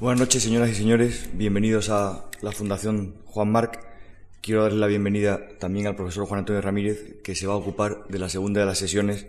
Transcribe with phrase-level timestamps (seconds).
[0.00, 1.30] Buenas noches, señoras y señores.
[1.34, 3.78] Bienvenidos a la Fundación Juan Marc.
[4.42, 8.04] Quiero darle la bienvenida también al profesor Juan Antonio Ramírez, que se va a ocupar
[8.08, 9.26] de la segunda de las sesiones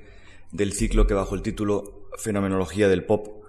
[0.52, 3.46] del ciclo que bajo el título Fenomenología del Pop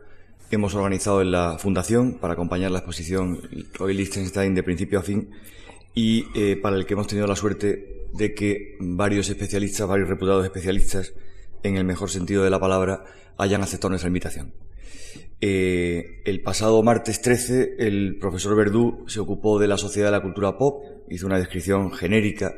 [0.51, 3.41] hemos organizado en la Fundación para acompañar la exposición
[3.73, 5.31] Roy Lichtenstein de principio a fin
[5.95, 10.45] y eh, para el que hemos tenido la suerte de que varios especialistas, varios reputados
[10.45, 11.15] especialistas,
[11.63, 13.05] en el mejor sentido de la palabra,
[13.39, 14.66] hayan aceptado nuestra invitación.
[15.41, 20.23] Eh, el pasado martes 13, el profesor Verdú se ocupó de la sociedad de la
[20.23, 22.55] cultura pop, hizo una descripción genérica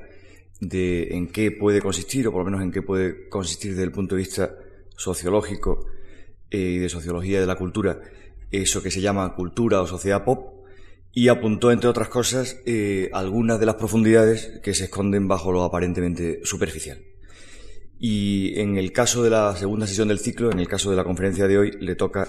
[0.60, 3.92] de en qué puede consistir, o por lo menos en qué puede consistir desde el
[3.92, 4.54] punto de vista
[4.96, 5.86] sociológico
[6.50, 8.00] eh, y de sociología de la cultura,
[8.50, 10.58] eso que se llama cultura o sociedad pop,
[11.12, 15.64] y apuntó, entre otras cosas, eh, algunas de las profundidades que se esconden bajo lo
[15.64, 16.98] aparentemente superficial.
[17.98, 21.02] Y en el caso de la segunda sesión del ciclo, en el caso de la
[21.02, 22.28] conferencia de hoy, le toca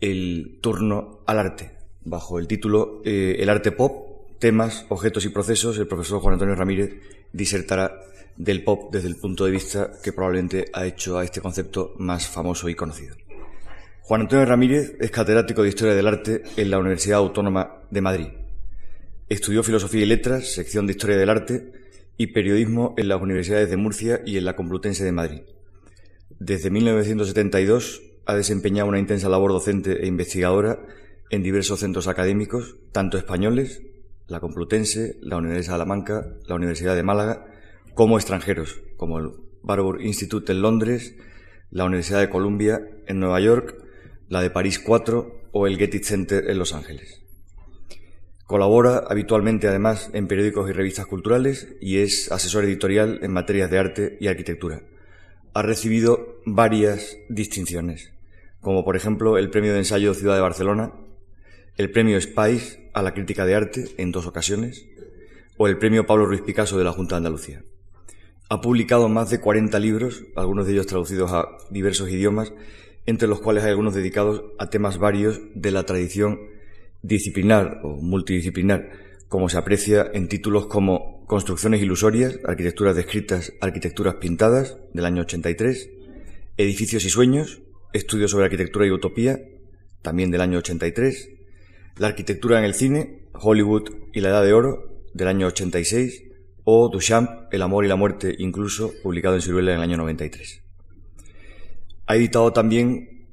[0.00, 1.72] el turno al arte,
[2.04, 5.78] bajo el título eh, El arte pop, temas, objetos y procesos.
[5.78, 6.94] El profesor Juan Antonio Ramírez
[7.32, 8.00] disertará
[8.36, 12.28] del pop desde el punto de vista que probablemente ha hecho a este concepto más
[12.28, 13.16] famoso y conocido.
[14.02, 18.28] Juan Antonio Ramírez es catedrático de Historia del Arte en la Universidad Autónoma de Madrid.
[19.28, 21.72] Estudió Filosofía y Letras, sección de Historia del Arte
[22.16, 25.42] y Periodismo en las Universidades de Murcia y en la Complutense de Madrid.
[26.38, 30.78] Desde 1972 ha desempeñado una intensa labor docente e investigadora
[31.30, 33.82] en diversos centros académicos, tanto españoles,
[34.26, 37.46] la Complutense, la Universidad de Salamanca, la Universidad de Málaga,
[37.94, 39.30] como extranjeros, como el
[39.62, 41.16] Barbour Institute en Londres,
[41.70, 43.82] la Universidad de Columbia en Nueva York,
[44.28, 47.22] la de París 4 o el Getty Center en Los Ángeles.
[48.44, 53.78] Colabora habitualmente además en periódicos y revistas culturales y es asesor editorial en materias de
[53.78, 54.82] arte y arquitectura.
[55.54, 58.17] Ha recibido varias distinciones
[58.60, 60.92] como por ejemplo el Premio de Ensayo Ciudad de Barcelona,
[61.76, 64.86] el Premio Spice a la Crítica de Arte en dos ocasiones,
[65.56, 67.62] o el Premio Pablo Ruiz Picasso de la Junta de Andalucía.
[68.48, 72.52] Ha publicado más de 40 libros, algunos de ellos traducidos a diversos idiomas,
[73.06, 76.40] entre los cuales hay algunos dedicados a temas varios de la tradición
[77.02, 78.90] disciplinar o multidisciplinar,
[79.28, 85.90] como se aprecia en títulos como Construcciones ilusorias, Arquitecturas descritas, Arquitecturas pintadas, del año 83,
[86.56, 87.60] Edificios y sueños,
[87.92, 89.40] Estudios sobre arquitectura y utopía,
[90.02, 91.30] también del año 83,
[91.96, 96.22] La arquitectura en el cine, Hollywood y la Edad de Oro, del año 86,
[96.64, 100.62] o Duchamp, El amor y la muerte, incluso, publicado en Ciruela en el año 93.
[102.06, 103.26] Ha editado también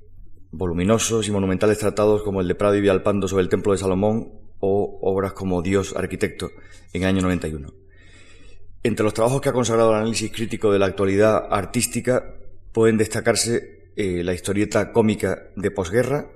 [0.51, 4.33] voluminosos y monumentales tratados como el de Prado y Vialpando sobre el Templo de Salomón
[4.59, 6.51] o obras como Dios Arquitecto
[6.93, 7.73] en el año 91.
[8.83, 12.35] Entre los trabajos que ha consagrado el análisis crítico de la actualidad artística
[12.71, 16.31] pueden destacarse eh, la historieta cómica de posguerra,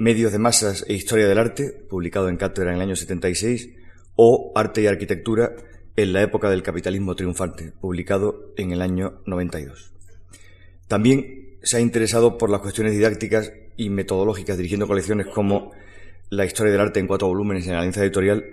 [0.00, 3.70] Medios de masas e historia del arte, publicado en Cátedra en el año 76,
[4.14, 5.56] o Arte y arquitectura
[5.96, 9.92] en la época del capitalismo triunfante, publicado en el año 92.
[10.86, 15.72] También se ha interesado por las cuestiones didácticas y metodológicas, dirigiendo colecciones como
[16.30, 18.44] La historia del arte en cuatro volúmenes en la Alianza Editorial,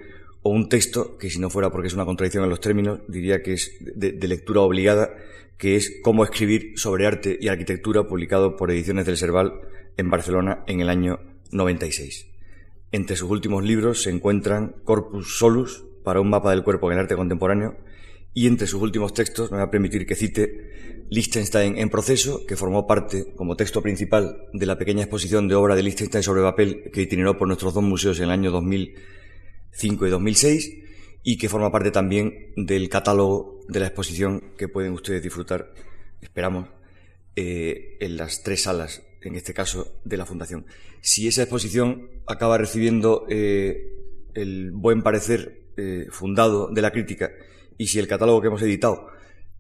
[0.41, 3.43] o un texto que, si no fuera porque es una contradicción en los términos, diría
[3.43, 5.11] que es de lectura obligada,
[5.57, 9.53] que es Cómo escribir sobre arte y arquitectura, publicado por Ediciones del Serval
[9.97, 11.19] en Barcelona en el año
[11.51, 12.27] 96.
[12.91, 17.03] Entre sus últimos libros se encuentran Corpus Solus, para un mapa del cuerpo en el
[17.03, 17.77] arte contemporáneo,
[18.33, 22.55] y entre sus últimos textos me va a permitir que cite Liechtenstein en proceso, que
[22.55, 26.89] formó parte como texto principal de la pequeña exposición de obra de Liechtenstein sobre papel
[26.91, 30.84] que itineró por nuestros dos museos en el año 2005 y 2006,
[31.27, 35.73] y que forma parte también del catálogo de la exposición que pueden ustedes disfrutar,
[36.21, 36.69] esperamos,
[37.35, 40.67] eh, en las tres salas, en este caso, de la Fundación.
[41.01, 43.91] Si esa exposición acaba recibiendo eh,
[44.35, 47.31] el buen parecer eh, fundado de la crítica
[47.75, 49.07] y si el catálogo que hemos editado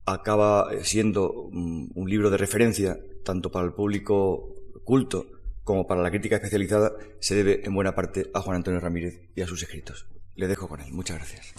[0.05, 4.53] acaba siendo un, un libro de referencia tanto para el público
[4.83, 5.25] culto
[5.63, 9.41] como para la crítica especializada, se debe en buena parte a Juan Antonio Ramírez y
[9.41, 10.05] a sus escritos.
[10.35, 10.91] Le dejo con él.
[10.91, 11.53] Muchas gracias.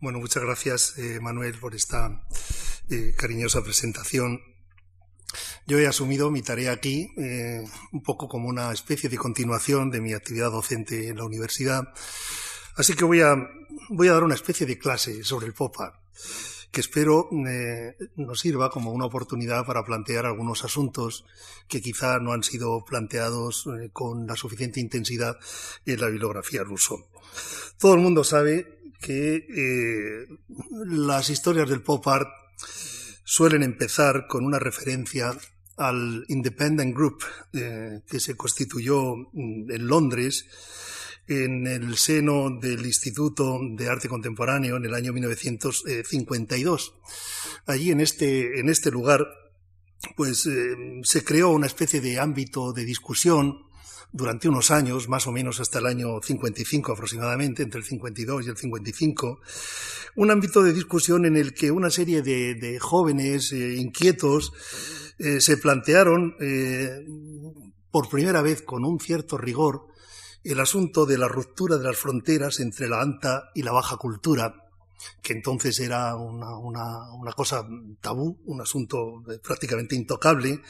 [0.00, 2.24] Bueno, muchas gracias, eh, Manuel, por esta
[2.90, 4.40] eh, cariñosa presentación.
[5.64, 7.62] Yo he asumido mi tarea aquí eh,
[7.92, 11.84] un poco como una especie de continuación de mi actividad docente en la universidad.
[12.76, 13.36] Así que voy a,
[13.90, 15.94] voy a dar una especie de clase sobre el pop art
[16.72, 21.26] que espero eh, nos sirva como una oportunidad para plantear algunos asuntos
[21.68, 25.36] que quizá no han sido planteados eh, con la suficiente intensidad
[25.84, 27.10] en la bibliografía ruso.
[27.78, 30.26] Todo el mundo sabe que eh,
[30.86, 32.28] las historias del pop art
[33.22, 35.36] suelen empezar con una referencia
[35.76, 37.22] al Independent Group
[37.52, 40.46] que se constituyó mm, en Londres
[41.28, 46.94] en el seno del Instituto de Arte Contemporáneo en el año 1952.
[47.66, 49.26] Allí en este, en este lugar
[50.16, 50.48] pues
[51.04, 53.66] se creó una especie de ámbito de discusión
[54.12, 58.50] durante unos años, más o menos hasta el año 55 aproximadamente, entre el 52 y
[58.50, 59.40] el 55,
[60.16, 64.52] un ámbito de discusión en el que una serie de, jóvenes eh, inquietos
[65.18, 67.06] eh, se plantearon eh,
[67.90, 69.86] por primera vez con un cierto rigor
[70.44, 74.54] el asunto de la ruptura de las fronteras entre la alta y la baja cultura,
[75.20, 77.66] que entonces era una, una, cosa
[78.00, 80.60] tabú, un asunto prácticamente intocable,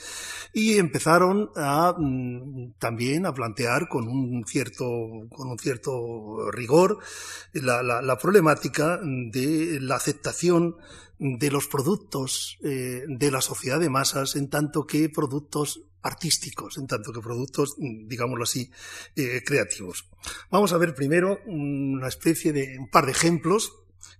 [0.52, 4.86] y empezaron a, mm, también a plantear con un cierto,
[5.30, 6.98] con un cierto rigor
[7.52, 10.76] la, la, problemática de la aceptación
[11.18, 16.86] de los productos eh, de la sociedad de masas en tanto que productos artísticos, en
[16.86, 18.70] tanto que productos, mm, digámoslo así,
[19.16, 20.08] eh, creativos.
[20.50, 23.72] Vamos a ver primero una especie de un par de ejemplos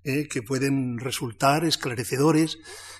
[0.05, 2.59] eh, que pueden resultar esclarecedores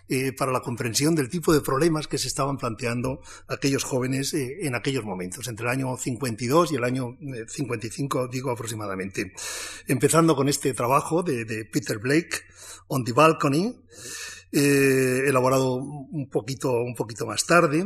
[0.09, 4.59] eh, para la comprensión del tipo de problemas que se estaban planteando aquellos jóvenes eh,
[4.67, 7.19] en aquellos momentos, entre el año 52 y el año
[7.49, 9.33] 55, digo aproximadamente.
[9.89, 12.37] Empezando con este trabajo de, de Peter Blake,
[12.87, 13.75] On the Balcony,
[14.53, 17.85] elaborado un poquito, un poquito más tarde,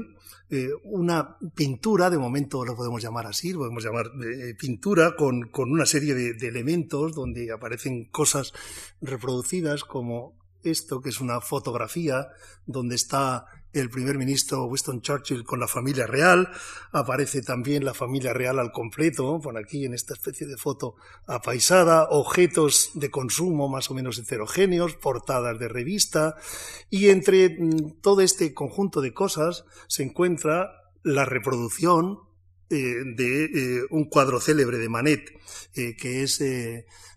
[0.50, 5.48] eh, una pintura, de momento lo podemos llamar así, lo podemos llamar eh, pintura, con,
[5.48, 8.52] con, una serie de elementos donde aparecen cosas
[9.00, 12.28] reproducidas como esto, que es una fotografía
[12.66, 13.46] donde está
[13.80, 16.50] el primer ministro Winston Churchill con la familia real,
[16.92, 20.96] aparece también la familia real al completo, por aquí en esta especie de foto
[21.26, 26.36] apaisada, objetos de consumo más o menos heterogéneos, portadas de revista,
[26.90, 30.70] y entre mm, todo este conjunto de cosas se encuentra
[31.02, 32.20] la reproducción
[32.68, 35.30] eh, de eh, un cuadro célebre de Manet,
[35.74, 36.42] eh, que es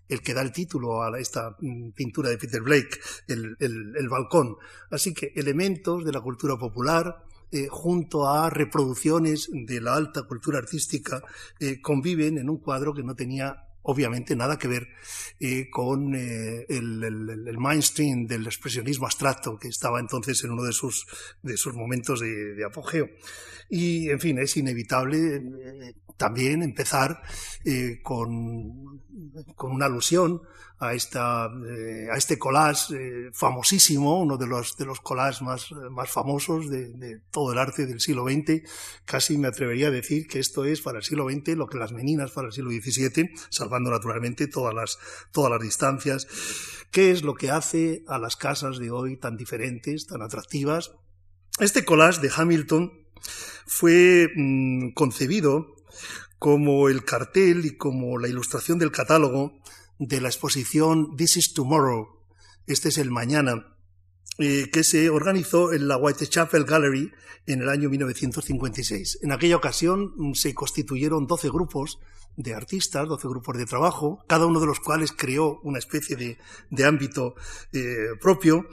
[0.10, 4.58] el que da el título a esta mm, pintura de Peter Blake, el, balcón.
[4.90, 10.58] Así que elementos de la cultura popular, eh, junto a reproducciones de la alta cultura
[10.58, 11.22] artística,
[11.60, 14.88] eh, conviven en un cuadro que no tenía obviamente nada que ver
[15.40, 21.06] eh, con el, mainstream del expresionismo abstracto que estaba entonces en uno de sus,
[21.42, 23.10] de sus momentos de, apogeo.
[23.70, 25.44] Y, en fin, es inevitable
[26.18, 27.22] también empezar
[28.02, 29.00] con
[29.56, 30.42] con una alusión
[30.80, 35.72] a, esta, eh, a este collage eh, famosísimo, uno de los, de los collages más,
[35.92, 38.62] más famosos de, todo el arte del siglo XX.
[39.06, 41.92] Casi me atrevería a decir que esto es para el siglo XX lo que las
[41.92, 43.30] meninas para el siglo XVII,
[43.84, 44.98] naturalmente todas las,
[45.32, 46.28] todas las distancias.
[46.92, 50.92] ¿Qué es lo que hace a las casas de hoy tan diferentes, tan atractivas?
[51.60, 52.92] Este collage de Hamilton
[53.66, 55.76] fue mm, concebido
[56.40, 59.60] como el cartel y como la ilustración del catálogo
[60.00, 62.08] de la exposición This is Tomorrow,
[62.66, 63.76] este es el mañana,
[64.38, 67.12] eh, que se organizó en la Whitechapel Gallery
[67.46, 69.20] en el año 1956.
[69.22, 72.00] En aquella ocasión mm, se constituyeron 12 grupos
[72.40, 76.86] de artistas, 12 grupos de trabajo, cada uno de los cuales creó una especie de,
[76.86, 77.36] ámbito
[77.74, 78.66] eh, propio,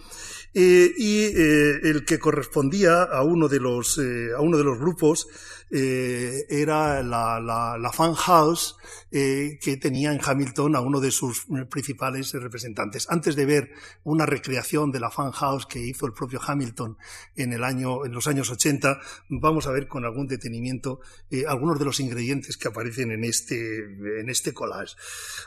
[0.54, 5.26] eh, y el que correspondía a uno de los, a uno de los grupos
[5.68, 8.76] eh, era la, la, fan house
[9.10, 13.08] eh, que tenía en Hamilton a uno de sus principales representantes.
[13.10, 13.70] Antes de ver
[14.04, 16.96] una recreación de la fan house que hizo el propio Hamilton
[17.34, 21.80] en, el año, en los años 80, vamos a ver con algún detenimiento eh, algunos
[21.80, 23.84] de los ingredientes que aparecen en este,
[24.20, 24.94] en este collage.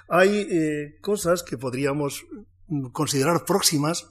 [0.09, 2.25] Hay cosas que podríamos
[2.91, 4.09] considerar próximas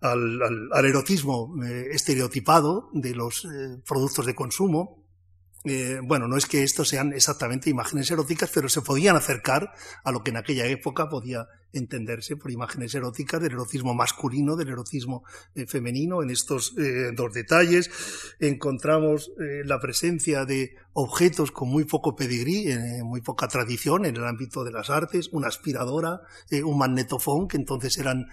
[0.00, 1.54] al, al, erotismo
[1.90, 3.46] estereotipado de los
[3.86, 5.01] productos de consumo,
[5.64, 10.10] eh, bueno, no es que estos sean exactamente imágenes eróticas, pero se podían acercar a
[10.10, 15.24] lo que en aquella época podía entenderse por imágenes eróticas del erotismo masculino, del erotismo
[15.54, 16.22] eh, femenino.
[16.22, 17.90] En estos eh, dos detalles
[18.38, 19.32] encontramos
[19.64, 22.66] la presencia de objetos con muy poco pedigrí,
[23.02, 26.22] muy poca tradición en el ámbito de las artes, una aspiradora,
[26.64, 28.26] un magnetofón, que entonces eran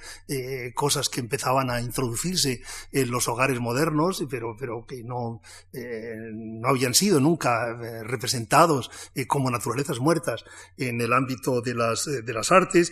[0.74, 5.41] cosas que empezaban a introducirse en los hogares modernos, pero, pero que no,
[5.74, 10.43] no habían sido nunca eh, representados eh, como naturalezas muertas
[10.77, 12.91] en el ámbito de las, eh, de las artes.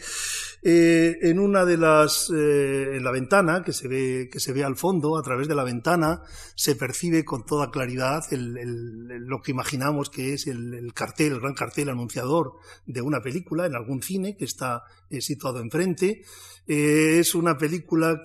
[0.61, 4.63] Eh, en una de las, eh, en la ventana que se ve, que se ve
[4.63, 6.23] al fondo, a través de la ventana,
[6.55, 11.89] se percibe con toda claridad lo que imaginamos que es el, cartel, el gran cartel
[11.89, 12.53] anunciador
[12.85, 16.23] de una película en algún cine que está eh, situado enfrente.
[16.67, 18.21] Es una película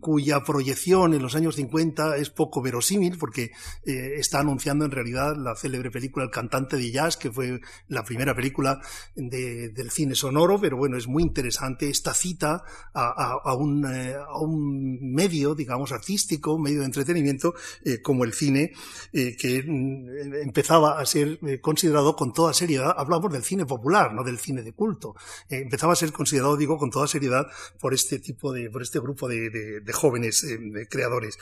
[0.00, 3.52] cuya proyección en los años 50 es poco verosímil porque
[3.84, 8.34] está anunciando en realidad la célebre película El cantante de jazz, que fue la primera
[8.34, 8.80] película
[9.14, 12.62] del cine sonoro, pero bueno, es muy interesante esta cita
[12.94, 18.72] a, un, eh, a un, medio, digamos, artístico, medio de entretenimiento eh, como el cine,
[19.12, 24.24] eh, que mm, empezaba a ser considerado con toda seriedad, hablamos del cine popular, no
[24.24, 25.14] del cine de culto,
[25.48, 27.46] empezaba a ser considerado, digo, con toda seriedad
[27.80, 30.46] por este tipo de, por este grupo de, jóvenes
[30.90, 31.38] creadores.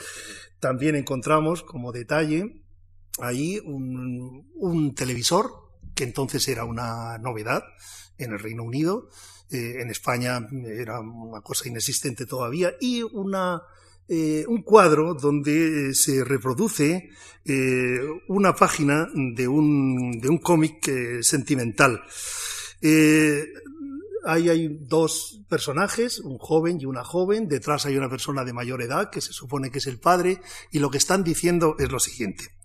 [0.61, 2.63] También encontramos como detalle
[3.19, 5.51] ahí un, televisor,
[5.95, 7.63] que entonces era una novedad
[8.19, 9.09] en el Reino Unido,
[9.51, 13.63] eh, en España era una cosa inexistente todavía, y una,
[14.09, 17.11] eh, un cuadro donde eh, se reproduce
[18.27, 20.91] una página de un, de un cómic
[21.23, 22.03] sentimental.
[24.27, 28.83] Ahí hay dos personajes, un joven y una joven, detrás hay una persona de mayor
[28.83, 30.41] edad que se supone que es el padre,
[30.73, 32.57] y lo que están diciendo es lo siguiente.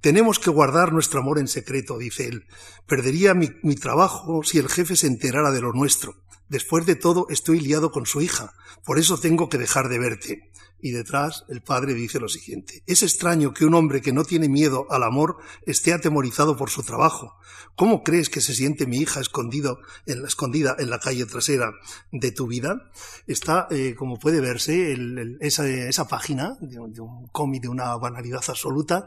[0.00, 2.46] Tenemos que guardar nuestro amor en secreto, dice él.
[2.86, 6.14] Perdería mi, trabajo si el jefe se enterara de lo nuestro.
[6.48, 8.52] Después de todo, estoy liado con su hija.
[8.84, 10.50] Por eso tengo que dejar de verte.
[10.80, 12.82] Y detrás el padre dice lo siguiente.
[12.86, 16.82] Es extraño que un hombre que no tiene miedo al amor esté atemorizado por su
[16.82, 17.38] trabajo.
[17.78, 21.70] ¿Cómo crees que se siente mi hija escondido en la, escondida en la calle trasera
[22.10, 22.90] de tu vida?
[23.28, 24.96] Está, eh, como puede verse,
[25.38, 29.06] esa, página de, un cómic de una banalidad absoluta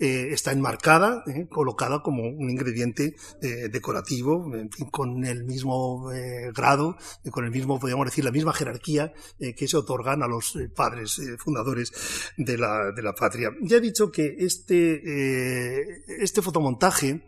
[0.00, 4.50] eh, está enmarcada, eh, colocada como un ingrediente decorativo,
[4.90, 6.10] con el mismo
[6.52, 6.96] grado,
[7.30, 11.36] con el mismo, podríamos decir, la misma jerarquía que se otorgan a los padres eh,
[11.38, 11.92] fundadores
[12.36, 13.50] de la, de la, patria.
[13.62, 17.24] Ya he dicho que este, eh, este fotomontaje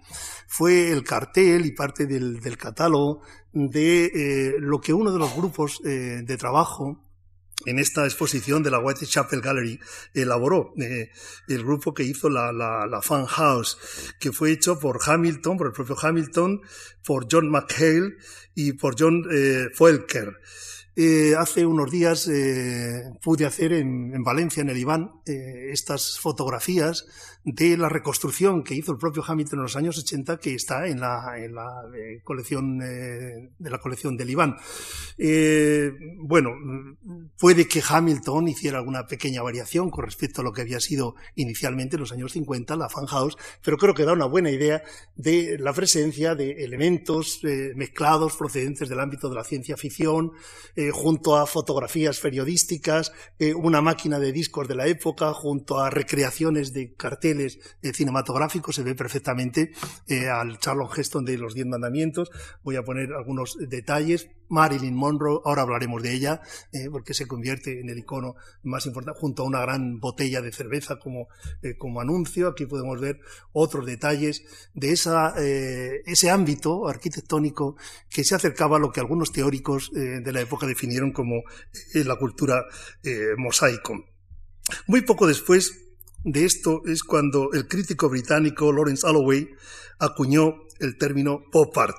[0.47, 3.23] fue el cartel y parte del, catálogo
[3.53, 7.01] de eh, lo que uno de los grupos de trabajo
[7.67, 9.79] en esta exposición de la Whitechapel Gallery
[10.15, 13.79] elaboró el grupo que hizo la, la, Fan House,
[14.19, 16.63] que fue hecho por Hamilton, por el propio Hamilton,
[17.05, 18.17] por John McHale
[18.55, 19.25] y por John
[19.75, 20.39] Foelker.
[21.03, 27.07] Eh, hace unos días eh, pude hacer en, Valencia, en el Iván, eh, estas fotografías
[27.45, 31.01] de la reconstrucción que hizo el propio Hamilton en los años 80, que está en
[31.01, 31.83] la, la
[32.23, 34.57] colección de la colección del Iván.
[36.19, 36.51] bueno,
[37.39, 41.97] puede que Hamilton hiciera alguna pequeña variación con respecto a lo que había sido inicialmente
[41.97, 44.83] en los años 50 la Fan House, pero creo que da una buena idea
[45.17, 47.41] de la presencia de elementos
[47.75, 50.33] mezclados procedentes del ámbito de la ciencia ficción,
[50.77, 55.91] eh, junto a fotografías periodísticas, eh, una máquina de discos de la época, junto a
[55.91, 59.73] recreaciones de carteles eh, cinematográficos, se ve perfectamente
[60.31, 62.31] al Charlton Heston de los Diez Mandamientos.
[62.63, 64.29] Voy a poner algunos detalles.
[64.49, 66.43] Marilyn Monroe, ahora hablaremos de ella,
[66.91, 68.35] porque se convierte en el icono
[68.65, 71.29] más importante, junto a una gran botella de cerveza como,
[71.79, 72.49] como anuncio.
[72.49, 73.21] Aquí podemos ver
[73.53, 74.43] otros detalles
[74.75, 77.77] de esa, ese ámbito arquitectónico
[78.09, 81.45] que se acercaba a lo que algunos teóricos de la época definieron como
[81.95, 82.65] eh, la cultura
[83.03, 84.05] eh, mosaico.
[84.87, 85.90] Muy poco después
[86.25, 89.49] de esto es cuando el crítico británico Lawrence Alloway
[89.99, 91.97] acuñó el término pop art.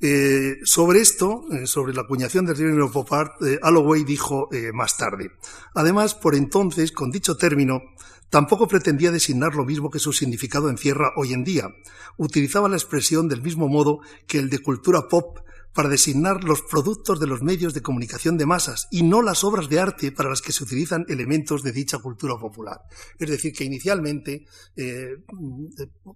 [0.00, 5.30] Eh, sobre esto, sobre la acuñación del término pop art, Alloway dijo más tarde.
[5.74, 7.80] Además, por entonces, con dicho término,
[8.28, 11.68] tampoco pretendía designar lo mismo que su significado encierra hoy en día.
[12.16, 15.38] Utilizaba la expresión del mismo modo que el de cultura pop
[15.74, 19.68] para designar los productos de los medios de comunicación de masas y no las obras
[19.68, 22.80] de arte para las que se utilizan elementos de dicha cultura popular.
[23.18, 25.16] Es decir, que inicialmente, eh,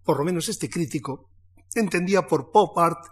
[0.04, 1.28] por lo menos este crítico,
[1.74, 3.06] entendía por pop art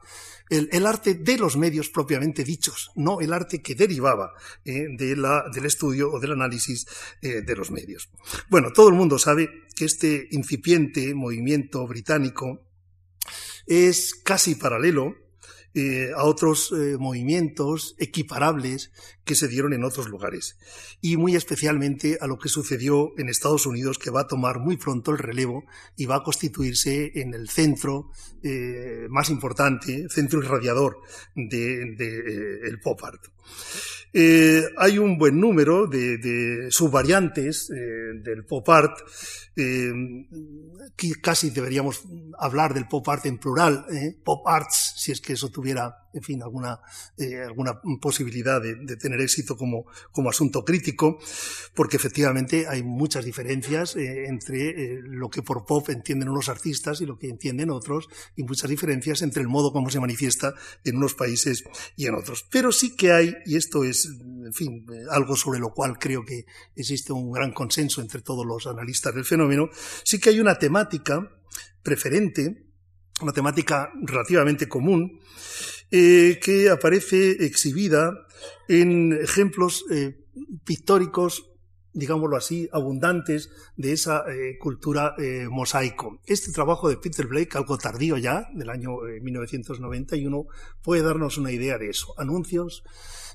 [0.48, 4.32] el, arte de los medios propiamente dichos, no el arte que derivaba
[4.64, 6.86] eh, de la, del estudio o del análisis
[7.20, 8.10] eh, de los medios.
[8.48, 12.60] Bueno, todo el mundo sabe que este incipiente movimiento británico
[13.66, 15.25] es casi paralelo
[15.78, 18.92] eh, a otros eh, movimientos equiparables
[19.24, 20.56] que se dieron en otros lugares.
[21.02, 24.78] Y muy especialmente a lo que sucedió en Estados Unidos, que va a tomar muy
[24.78, 25.64] pronto el relevo
[25.94, 28.10] y va a constituirse en el centro
[28.42, 30.96] eh, más importante, centro irradiador
[31.34, 33.35] del de, pop art.
[34.78, 38.98] Hay un buen número de, subvariantes del pop art.
[39.54, 42.04] que casi deberíamos
[42.38, 44.16] hablar del pop art en plural, ¿eh?
[44.24, 46.80] pop arts, si es que eso tuviera, en fin, alguna,
[47.16, 51.18] eh, alguna posibilidad de, tener éxito como, como asunto crítico,
[51.74, 57.00] porque efectivamente hay muchas diferencias eh, entre eh, lo que por pop entienden unos artistas
[57.00, 60.54] y lo que entienden otros, y muchas diferencias entre el modo como se manifiesta
[60.84, 61.64] en unos países
[61.96, 62.46] y en otros.
[62.50, 66.46] Pero sí que hay, y esto es, en fin, algo sobre lo cual creo que
[66.74, 69.68] existe un gran consenso entre todos los analistas del fenómeno,
[70.04, 71.30] sí que hay una temática
[71.82, 72.65] preferente,
[73.20, 75.20] una temática relativamente común,
[75.90, 78.12] eh, que aparece exhibida
[78.68, 80.24] en ejemplos eh,
[80.64, 81.44] pictóricos
[81.96, 85.14] digámoslo así, abundantes de esa eh, cultura
[85.50, 86.20] mosaico.
[86.26, 90.44] Este trabajo de Peter Blake, algo tardío ya, del año 1991, eh,
[90.82, 92.12] puede darnos una idea de eso.
[92.18, 92.84] Anuncios,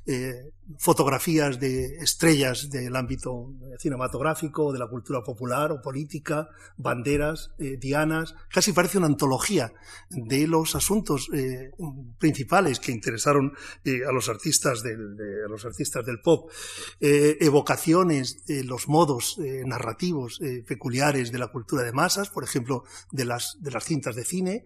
[0.06, 7.78] eh, fotografías de estrellas del ámbito cinematográfico, de la cultura popular o política, banderas, eh,
[7.78, 9.74] dianas, casi parece una antología
[10.10, 11.72] de los asuntos eh,
[12.20, 13.54] principales que interesaron
[13.84, 16.52] eh, a los artistas del, de, a los artistas del pop,
[17.00, 22.84] eh, evocaciones de los modos eh, narrativos peculiares de la cultura de masas, por ejemplo,
[23.12, 24.66] de las, de las cintas de cine,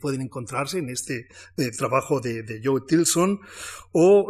[0.00, 1.26] pueden encontrarse en este
[1.76, 3.40] trabajo de, de Joe Tilson,
[3.92, 4.28] o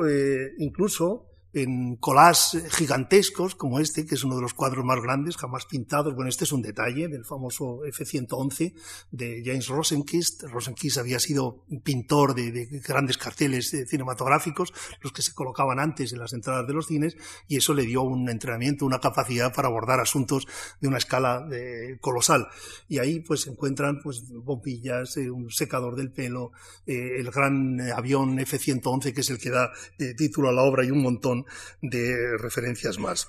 [0.59, 5.67] incluso en collages gigantescos como este, que es uno de los cuadros más grandes jamás
[5.67, 6.15] pintados.
[6.15, 8.75] Bueno, este es un detalle del famoso F-111
[9.11, 10.45] de James Rosenquist.
[10.45, 16.19] Rosenquist había sido pintor de, de grandes carteles cinematográficos, los que se colocaban antes en
[16.19, 17.17] las entradas de los cines,
[17.49, 20.47] y eso le dio un entrenamiento, una capacidad para abordar asuntos
[20.81, 22.47] de una escala eh, colosal.
[22.89, 26.53] Y ahí pues se encuentran pues bombillas, eh, un secador del pelo,
[26.87, 30.85] eh, el gran avión F-111 que es el que da eh, título a la obra
[30.85, 31.40] y un montón
[31.81, 33.29] de referencias más.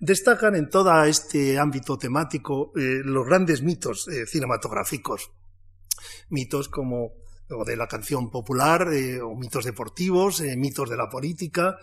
[0.00, 5.30] Destacan en todo este ámbito temático eh, los grandes mitos eh, cinematográficos.
[6.28, 7.12] Mitos como
[7.48, 11.78] o de la canción popular, eh, o mitos deportivos, mitos de la política.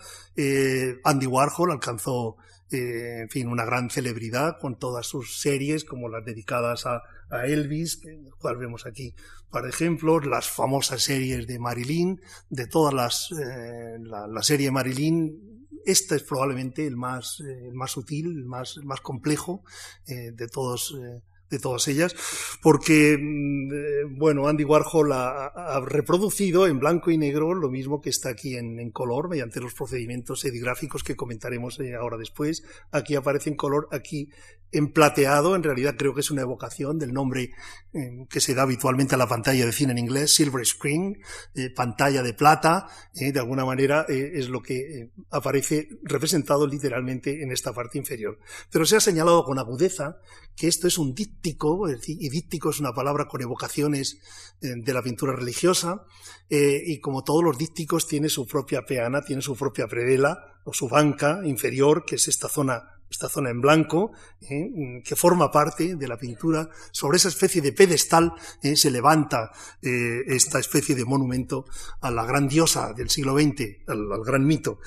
[1.04, 2.36] Andy Warhol alcanzó,
[2.70, 7.00] en fin, una gran celebridad con todas sus series, como las dedicadas a,
[7.46, 9.14] Elvis, que, cual vemos aquí,
[9.50, 15.53] por ejemplo, las famosas series de Marilyn, de todas las, la, la serie Marilyn
[15.86, 19.62] este es probablemente el más, eh, el más sutil, el más, el más complejo
[20.06, 20.96] eh, de todos.
[20.98, 21.22] Eh,
[21.54, 22.14] de todas ellas,
[22.62, 28.30] porque, mm, bueno, Andy Warhol ha, reproducido en blanco y negro lo mismo que está
[28.30, 32.62] aquí en, color, mediante los procedimientos edigráficos que comentaremos ahora después.
[32.90, 34.28] Aquí aparece en color, aquí
[34.74, 37.50] en plateado, en realidad creo que es una evocación del nombre
[37.92, 41.16] eh, que se da habitualmente a la pantalla de cine en inglés, silver screen,
[41.54, 47.52] eh, pantalla de plata, eh, de alguna manera es lo que aparece representado literalmente en
[47.52, 48.38] esta parte inferior.
[48.70, 50.18] Pero se ha señalado con agudeza
[50.56, 51.14] que esto es un
[51.44, 54.18] y díptico es una palabra con evocaciones
[54.60, 56.04] de la pintura religiosa,
[56.48, 60.88] y como todos los dípticos tiene su propia peana, tiene su propia predela, o su
[60.88, 66.08] banca inferior, que es esta zona esta zona en blanco, eh, que forma parte de
[66.08, 66.68] la pintura.
[66.90, 71.64] Sobre esa especie de pedestal eh, se levanta eh, esta especie de monumento
[72.00, 74.80] a la gran diosa del siglo XX, al, gran mito,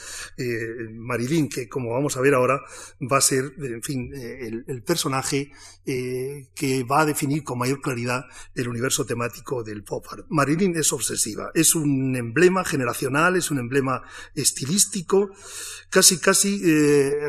[0.93, 2.59] Marilyn, que como vamos a ver ahora
[2.99, 5.51] va a ser, en fin, el, el personaje
[5.85, 10.25] que va a definir con mayor claridad el universo temático del pop art.
[10.29, 14.03] Marilyn es obsesiva, es un emblema generacional, es un emblema
[14.35, 15.29] estilístico,
[15.89, 16.61] casi, casi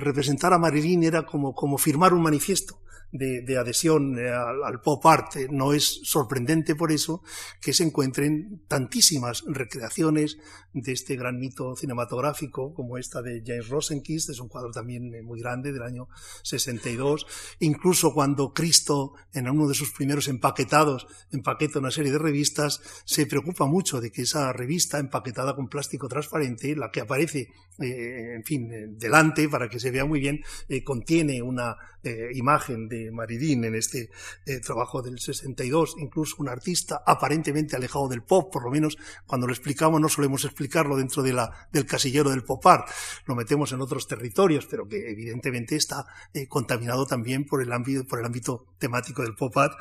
[0.00, 2.78] representar a Marilyn Era como, como firmar un manifiesto
[3.12, 5.36] de, adhesión eh, al, pop art.
[5.50, 7.22] No es sorprendente por eso
[7.60, 10.38] que se encuentren tantísimas recreaciones
[10.72, 15.22] de este gran mito cinematográfico como esta de James Rosenquist, es un cuadro también eh,
[15.22, 16.08] muy grande del año
[16.42, 17.26] 62.
[17.60, 23.26] Incluso cuando Cristo, en uno de sus primeros empaquetados, empaqueta una serie de revistas, se
[23.26, 28.44] preocupa mucho de que esa revista empaquetada con plástico transparente, la que aparece, eh, en
[28.44, 31.76] fin, eh, delante para que se vea muy bien, eh, contiene una
[32.08, 34.10] eh, imagen de Marilyn en este
[34.46, 39.46] eh, trabajo del 62, incluso un artista aparentemente alejado del pop, por lo menos cuando
[39.46, 42.88] lo explicamos no solemos explicarlo dentro de la, del casillero del pop art,
[43.26, 48.06] lo metemos en otros territorios, pero que evidentemente está eh, contaminado también por el ámbito,
[48.06, 49.78] por el ámbito temático del pop art.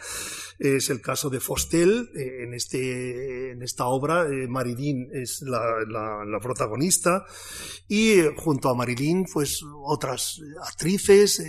[0.59, 5.61] Es el caso de Fostel, eh, en, este, en esta obra eh, Marilyn es la,
[5.87, 7.25] la, la protagonista
[7.87, 11.41] y junto a Marilyn pues otras actrices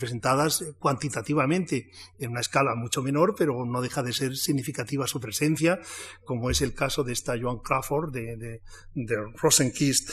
[0.00, 5.78] representadas cuantitativamente en una escala mucho menor, pero no deja de ser significativa su presencia,
[6.24, 8.60] como es el caso de esta Joan Crawford de,
[8.94, 10.10] de, Rosenquist.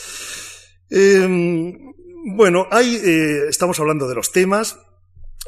[0.90, 1.74] Eh,
[2.26, 4.78] bueno, hay, eh, estamos hablando de los temas,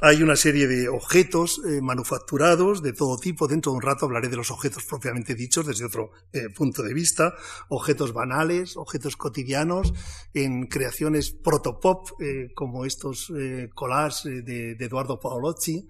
[0.03, 3.47] hay una serie de objetos eh, manufacturados de todo tipo.
[3.47, 6.95] Dentro de un rato hablaré de los objetos propiamente dichos desde otro eh, punto de
[6.95, 7.35] vista.
[7.69, 9.93] Objetos banales, objetos cotidianos,
[10.33, 13.33] en creaciones protopop, eh, como estos
[13.75, 15.87] collages de, de, Eduardo Paolozzi,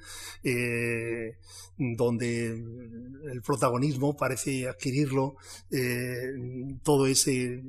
[1.76, 2.48] donde
[3.32, 5.36] el protagonismo parece adquirirlo
[6.82, 7.62] todo ese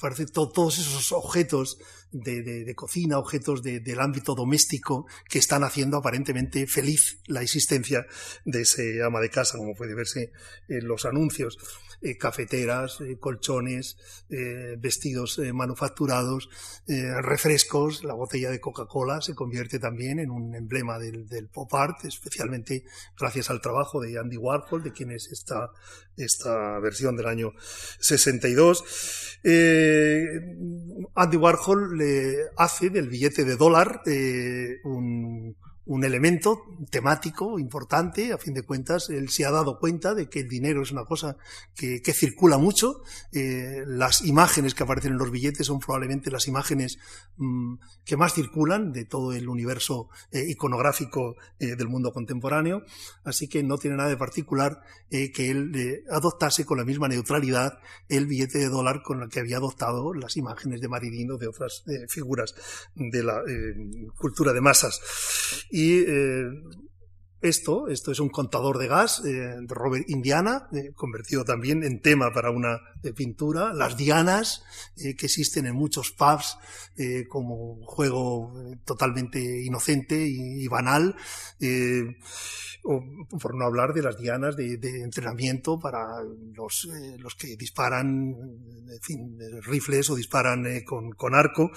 [0.00, 1.78] parece todos esos objetos
[2.12, 8.06] de, cocina, objetos del ámbito doméstico que están haciendo aparentemente feliz la existencia
[8.44, 10.32] de ese ama de casa, como puede verse
[10.68, 11.58] en los anuncios.
[12.00, 13.96] Eh, cafeteras, eh, colchones,
[14.30, 16.48] eh, vestidos manufacturados,
[16.86, 22.84] refrescos, la botella de Coca-Cola se convierte también en un emblema del, pop art, especialmente
[23.18, 25.70] gracias al trabajo de Andy Warhol, de quien es esta,
[26.16, 27.52] esta versión del año
[27.98, 29.38] 62.
[31.14, 34.02] Andy Warhol le hace del billete de dólar
[34.84, 35.56] un
[35.88, 38.32] un elemento temático importante.
[38.32, 41.04] A fin de cuentas, él se ha dado cuenta de que el dinero es una
[41.04, 41.36] cosa
[41.74, 43.02] que, circula mucho.
[43.32, 46.98] Eh, las imágenes que aparecen en los billetes son probablemente las imágenes
[47.38, 52.84] mm, que más circulan de todo el universo eh, iconográfico eh, del mundo contemporáneo.
[53.24, 57.78] Así que no tiene nada de particular que él adoptase con la misma neutralidad
[58.10, 61.82] el billete de dólar con el que había adoptado las imágenes de Maridino de otras
[62.08, 62.54] figuras
[62.94, 63.42] de la
[64.18, 65.00] cultura de masas.
[65.80, 66.50] Eh,
[67.40, 72.02] esto, esto es un contador de gas eh, de Robert Indiana, eh, convertido también en
[72.02, 72.80] tema para una
[73.14, 73.72] pintura.
[73.72, 74.64] Las dianas
[74.96, 76.58] que existen en muchos pubs
[77.28, 78.52] como juego
[78.84, 81.14] totalmente inocente y, banal.
[82.82, 86.88] Por no hablar de las dianas de, entrenamiento para los,
[87.18, 88.34] los, que disparan
[89.62, 91.70] rifles o disparan con, con, arco.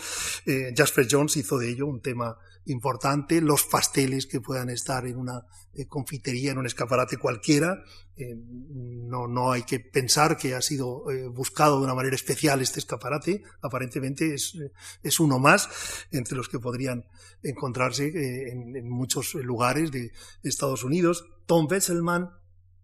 [0.75, 2.35] Jasper Jones hizo de ello un tema
[2.65, 7.83] importante, los pasteles que puedan estar en una eh, confitería, en un escaparate cualquiera.
[8.15, 12.61] Eh, no, no hay que pensar que ha sido eh, buscado de una manera especial
[12.61, 14.57] este escaparate, aparentemente es,
[15.01, 15.69] es uno más
[16.11, 17.05] entre los que podrían
[17.41, 18.07] encontrarse
[18.51, 20.11] en, muchos lugares de
[20.43, 21.25] Estados Unidos.
[21.47, 22.29] Tom Wesselman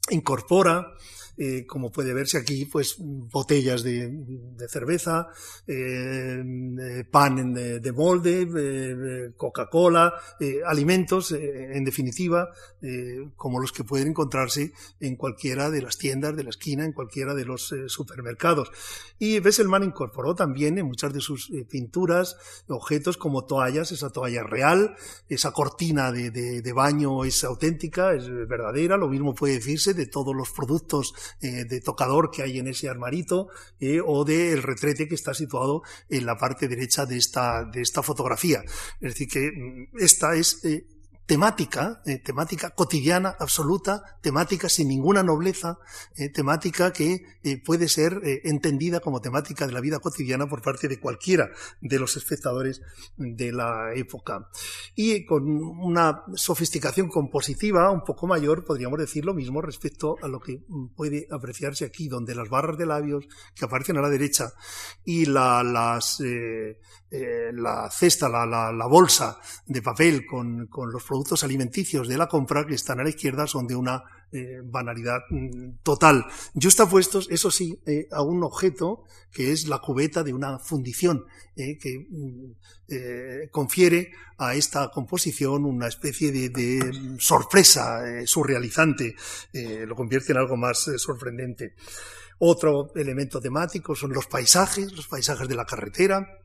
[0.10, 0.94] incorpora
[1.40, 4.12] eh, como puede verse aquí, pues botellas de,
[4.68, 5.28] cerveza,
[5.68, 10.14] eh, eh, pan de, molde, Coca-Cola,
[10.66, 12.50] alimentos, en definitiva,
[13.36, 17.36] como los que pueden encontrarse en cualquiera de las tiendas de la esquina, en cualquiera
[17.36, 18.72] de los supermercados.
[19.20, 22.36] Y Besselman incorporó también en muchas de sus pinturas
[22.68, 24.96] objetos como toallas, esa toalla real,
[25.30, 30.36] esa cortina de, de baño es auténtica, es verdadera, lo mismo puede decirse de todos
[30.36, 35.16] los productos eh, de tocador que hay en ese armarito eh, o del retrete que
[35.16, 38.64] está situado en la parte derecha de esta, de esta fotografía.
[39.02, 40.86] Es decir, que mm, esta es eh,
[41.28, 45.78] temática, eh, temática cotidiana, absoluta, temática sin ninguna nobleza,
[46.16, 50.88] eh, temática que eh, puede ser entendida como temática de la vida cotidiana por parte
[50.88, 51.50] de cualquiera
[51.82, 52.82] de los espectadores
[53.18, 54.50] de la época.
[54.96, 60.40] Y con una sofisticación compositiva un poco mayor, podríamos decir lo mismo respecto a lo
[60.40, 60.62] que
[60.96, 64.54] puede apreciarse aquí, donde las barras de labios que aparecen a la derecha
[65.04, 72.08] y la, las, la cesta, la, la, bolsa de papel con, con los productos alimenticios
[72.08, 76.26] de la compra que están a la izquierda son de una eh, banalidad mm, total.
[76.90, 81.26] puestos, eso sí, eh, a un objeto que es la cubeta de una fundición,
[81.56, 89.16] eh, que mm, confiere a esta composición una especie de, sorpresa surrealizante,
[89.86, 91.74] lo convierte en algo más sorprendente.
[92.40, 96.40] Otro elemento temático son los paisajes, los paisajes de la carretera,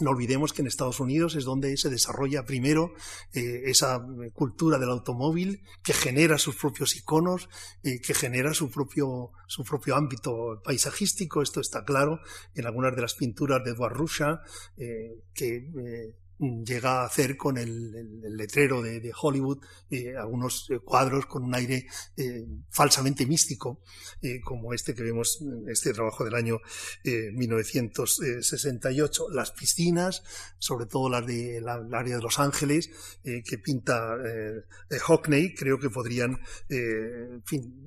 [0.00, 2.92] no olvidemos que en Estados Unidos es donde se desarrolla primero
[3.32, 7.48] eh, esa cultura del automóvil que genera sus propios iconos,
[7.82, 11.42] eh, que genera su propio, su propio ámbito paisajístico.
[11.42, 12.20] Esto está claro
[12.54, 14.40] en algunas de las pinturas de Edward Ruscha,
[14.76, 19.58] eh, que llega a hacer con el, letrero de, Hollywood
[19.90, 23.80] eh, algunos eh, cuadros con un aire eh, falsamente místico,
[24.44, 26.60] como este que vemos, este trabajo del año
[27.04, 29.28] 1968.
[29.30, 30.22] Las piscinas,
[30.58, 32.90] sobre todo las del de área de Los Ángeles,
[33.22, 34.16] que pinta
[35.02, 36.40] Hockney, creo que podrían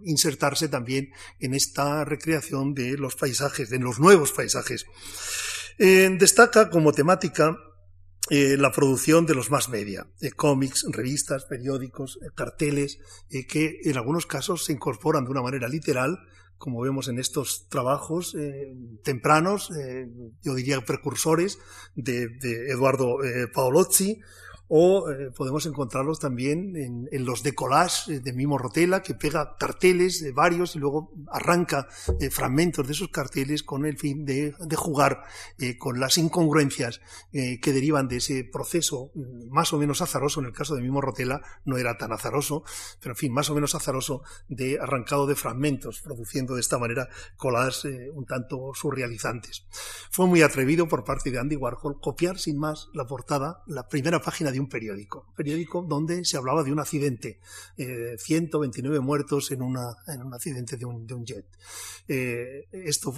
[0.04, 4.86] insertarse también en esta recreación de los paisajes, de los nuevos paisajes.
[5.78, 7.58] destaca como temática
[8.30, 13.00] eh, la producción de los más media, eh, cómics, revistas, periódicos, eh, carteles,
[13.48, 16.20] que en algunos casos se incorporan de una manera literal,
[16.58, 18.36] como vemos en estos trabajos
[19.02, 19.72] tempranos,
[20.42, 21.58] yo diría precursores
[21.96, 23.16] de, de Eduardo
[23.54, 24.20] Paolozzi,
[24.70, 30.32] o eh, podemos encontrarlos también en, los decollages de Mimo Rotela, que pega carteles de
[30.32, 31.88] varios y luego arranca
[32.20, 35.24] eh, fragmentos de esos carteles con el fin de, jugar
[35.58, 37.02] eh, con las incongruencias
[37.32, 41.02] que derivan de ese proceso mm, más o menos azaroso, en el caso de Mimo
[41.02, 42.64] Rotela no era tan azaroso,
[43.02, 47.10] pero en fin, más o menos azaroso de arrancado de fragmentos, produciendo de esta manera
[47.38, 49.66] collages un tanto surrealizantes.
[50.12, 54.22] Fue muy atrevido por parte de Andy Warhol copiar sin más la portada, la primera
[54.22, 57.40] página de un periódico, un periódico donde se hablaba de un accidente,
[57.76, 61.46] 129 eh, muertos en, una, un accidente de un, de un jet.
[62.08, 63.14] Eh, esto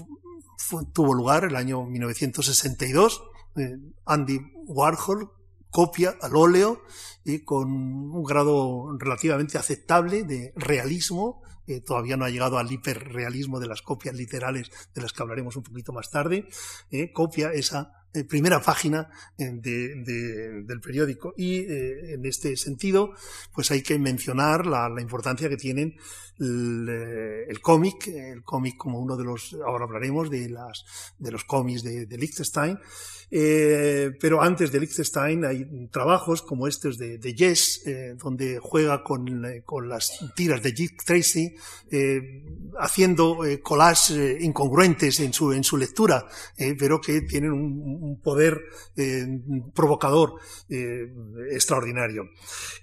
[0.93, 3.23] tuvo lugar el año 1962.
[3.55, 5.31] Eh, Andy Warhol
[5.69, 6.83] copia al óleo
[7.23, 11.41] y con un grado relativamente aceptable de realismo.
[11.85, 15.63] todavía no ha llegado al hiperrealismo de las copias literales de las que hablaremos un
[15.63, 16.49] poquito más tarde.
[17.13, 21.33] copia esa eh, primera página eh, del periódico.
[21.37, 23.13] Y eh, en este sentido,
[23.53, 25.95] pues hay que mencionar la, importancia que tienen
[26.37, 30.83] el, cómic, el cómic como uno de los, ahora hablaremos de, las,
[31.17, 32.77] de los cómics de, de Liechtenstein,
[33.29, 37.83] pero antes de Liechtenstein hay trabajos como estos de, de Jess,
[38.17, 41.55] donde juega con, con, las tiras de Dick Tracy,
[42.79, 46.27] haciendo collages incongruentes en su, en su lectura,
[46.79, 48.59] pero que tienen un, un poder
[48.97, 49.25] eh,
[49.73, 50.33] provocador
[50.69, 51.07] eh,
[51.51, 52.29] extraordinario.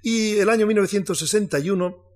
[0.03, 2.08] Y el año 1961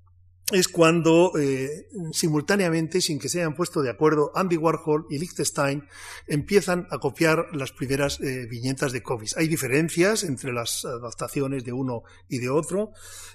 [0.52, 5.84] es cuando eh, simultáneamente, sin que se hayan puesto de acuerdo, Andy Warhol y Liechtenstein
[6.26, 9.36] empiezan a copiar las primeras eh, viñetas de cómics.
[9.36, 12.92] Hay diferencias entre las adaptaciones de uno y de otro.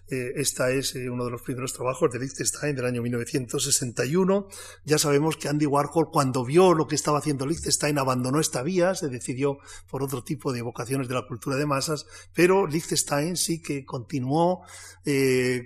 [0.09, 4.47] Eh, esta es uno de los primeros trabajos de Liechtenstein del año 1961.
[4.85, 8.95] Ya sabemos que Andy Warhol, cuando vio lo que estaba haciendo Liechtenstein, abandonó esta vía,
[8.95, 9.57] se decidió
[9.89, 14.61] por otro tipo de vocaciones de la cultura de masas, pero Liechtenstein sí que continuó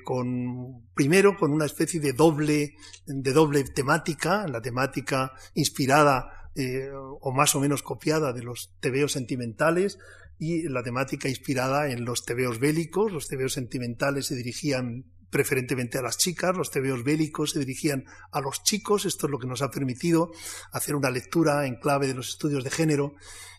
[0.06, 2.76] con primero con una especie de doble,
[3.08, 9.14] de doble temática, la temática inspirada eh, o más o menos copiada de los tebeos
[9.14, 9.98] sentimentales
[10.38, 13.12] y la temática inspirada en los tebeos bélicos.
[13.12, 18.40] Los tebeos sentimentales se dirigían preferentemente a las chicas, los tebeos bélicos se dirigían a
[18.40, 20.30] los chicos, esto es lo que nos ha permitido
[20.72, 23.16] hacer una lectura en clave de los estudios de género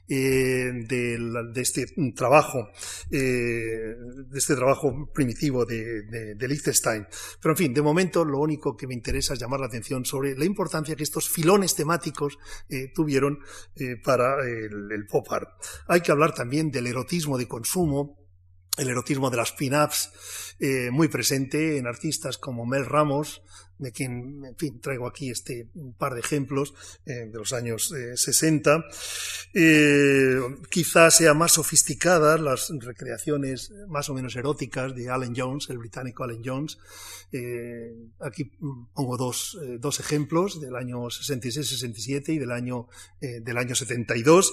[0.08, 2.68] eh, de, este trabajo,
[3.10, 7.06] eh, de este trabajo primitivo de, de, Liechtenstein.
[7.40, 10.36] Pero en fin, de momento lo único que me interesa es llamar la atención sobre
[10.36, 12.38] la importancia que estos filones temáticos
[12.68, 13.38] eh, tuvieron
[14.04, 15.48] para el, el pop art.
[15.88, 18.21] Hay que hablar también del erotismo de consumo,
[18.78, 20.10] el erotismo de las pin-ups,
[20.90, 23.42] muy presente en artistas como Mel Ramos,
[23.82, 25.66] de quien, en fin, traigo aquí este
[25.98, 26.72] par de ejemplos
[27.04, 28.76] eh, de los años 60.
[28.76, 28.82] Eh,
[29.54, 35.78] eh, quizás sea más sofisticadas las recreaciones más o menos eróticas de Alan Jones, el
[35.78, 36.78] británico Alan Jones.
[38.20, 38.52] aquí
[38.94, 42.88] pongo dos, dos, ejemplos del año 66-67 y del año,
[43.20, 44.52] del año 72.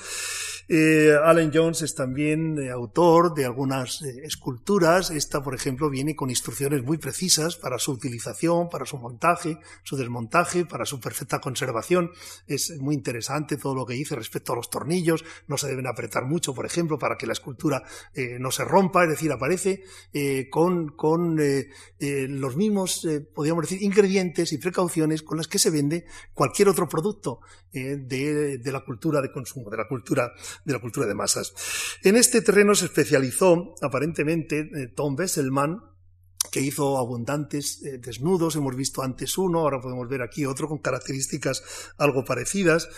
[0.69, 5.09] Alan Jones es también autor de algunas esculturas.
[5.09, 9.97] Esta, por ejemplo, viene con instrucciones muy precisas para su utilización, para su montaje su
[9.97, 12.11] desmontaje, para su perfecta conservación.
[12.47, 15.23] Es muy interesante todo lo que dice respecto a los tornillos.
[15.47, 19.03] No se deben apretar mucho, por ejemplo, para que la escultura eh, no se rompa.
[19.03, 21.69] Es decir, aparece eh, con, eh,
[22.29, 27.41] los mismos, podríamos decir, ingredientes y precauciones con las que se vende cualquier otro producto
[27.71, 30.33] de, de, la cultura de consumo, de la cultura,
[30.65, 31.53] de la cultura de masas.
[32.03, 35.81] En este terreno se especializó, aparentemente, Tom Wesselmann,
[36.51, 38.55] que hizo abundantes eh, desnudos.
[38.55, 41.63] Hemos visto antes uno, ahora podemos ver aquí otro con características
[41.97, 42.89] algo parecidas.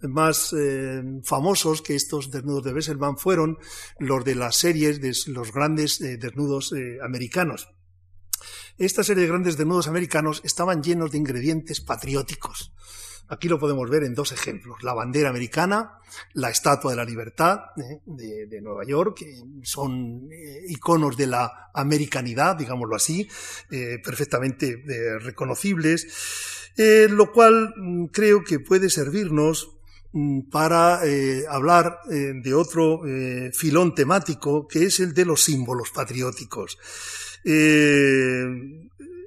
[0.00, 3.58] Más eh, famosos que estos desnudos de Besselman fueron
[3.98, 7.68] los de las series de los grandes eh, desnudos americanos.
[8.76, 12.72] Esta serie de grandes desnudos americanos estaban llenos de ingredientes patrióticos.
[13.30, 14.82] Aquí lo podemos ver en dos ejemplos.
[14.82, 15.98] La bandera americana,
[16.32, 18.00] la Estatua de la Libertad ¿eh?
[18.06, 23.28] de, Nueva York, que son eh, iconos de la americanidad, digámoslo así,
[23.70, 24.82] eh, perfectamente
[25.20, 26.72] reconocibles,
[27.10, 29.76] lo cual mm, creo que puede servirnos
[30.12, 31.00] mm, para
[31.50, 33.02] hablar de otro
[33.52, 36.78] filón temático que es el de los símbolos patrióticos.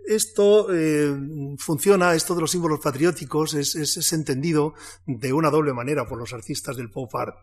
[0.07, 1.15] Esto eh,
[1.57, 4.73] funciona, esto de los símbolos patrióticos es, entendido
[5.05, 7.35] de una doble manera por los artistas del pop art.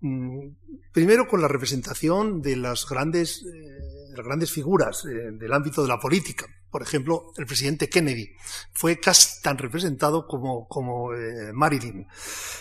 [0.00, 0.48] Mm,
[0.92, 5.88] primero con la representación de las grandes, eh, las grandes figuras eh, del ámbito de
[5.88, 6.46] la política.
[6.70, 8.30] Por ejemplo, el presidente Kennedy
[8.72, 12.06] fue casi tan representado como, como eh, Marilyn.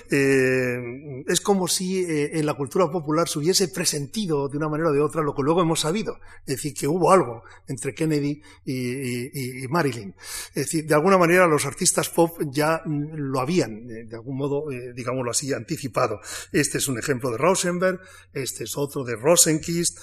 [0.09, 4.89] Eh, es como si eh, en la cultura popular se hubiese presentido de una manera
[4.89, 6.19] o de otra lo que luego hemos sabido.
[6.41, 10.15] Es decir, que hubo algo entre Kennedy y, Marilyn.
[10.49, 14.65] Es decir, de alguna manera los artistas pop ya mm, lo habían, de algún modo,
[14.95, 16.19] digámoslo así, anticipado.
[16.51, 17.99] Este es un ejemplo de Rosenberg,
[18.33, 19.99] este es otro de Rosenkist,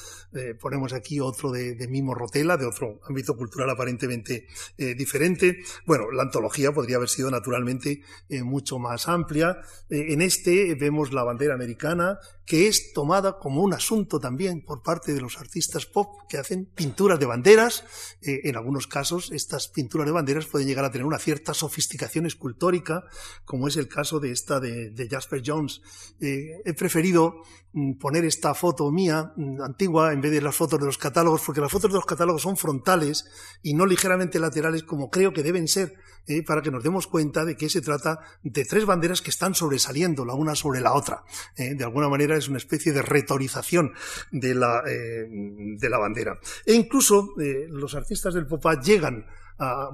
[0.60, 4.46] ponemos aquí otro de, Mimo Rotella, de otro ámbito cultural aparente
[4.78, 5.62] eh, diferente.
[5.86, 9.58] Bueno, la antología podría haber sido naturalmente eh, mucho más amplia.
[9.88, 14.82] Eh, en este vemos la bandera americana, que es tomada como un asunto también por
[14.82, 17.84] parte de los artistas pop que hacen pinturas de banderas.
[18.22, 23.04] en algunos casos, estas pinturas de banderas pueden llegar a tener una cierta sofisticación escultórica,
[23.44, 25.80] como es el caso de esta de, de Jasper Jones.
[26.20, 30.86] he preferido mm, poner esta foto mía mm, antigua en vez de las fotos de
[30.86, 33.24] los catálogos, porque las fotos de los catálogos son frontales
[33.62, 35.94] y no ligeramente laterales como creo que deben ser,
[36.26, 39.54] eh, para que nos demos cuenta de que se trata de tres banderas que están
[39.54, 41.22] sobresaliendo la una sobre la otra.
[41.56, 43.92] Eh, de alguna manera es una especie de retorización
[44.32, 46.38] de la, eh, de la bandera.
[46.64, 49.26] E incluso los artistas del pop llegan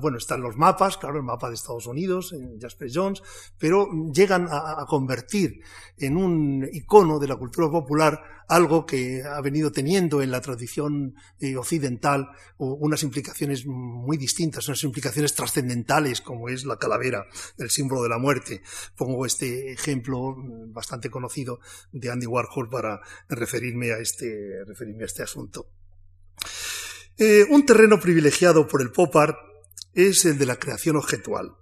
[0.01, 3.22] bueno, están los mapas, claro, el mapa de Estados Unidos, en Jasper Jones,
[3.59, 5.61] pero llegan a, convertir
[5.96, 11.14] en un icono de la cultura popular algo que ha venido teniendo en la tradición
[11.38, 18.03] eh, occidental unas implicaciones muy distintas, unas implicaciones trascendentales, como es la calavera, el símbolo
[18.03, 18.62] de la muerte.
[18.96, 21.61] Pongo este ejemplo mm, bastante conocido
[21.92, 25.68] de Andy Warhol para referirme a este, referirme a este asunto.
[27.18, 29.37] Eh, un terreno privilegiado por el pop art
[29.94, 31.57] es el de la creación objetual.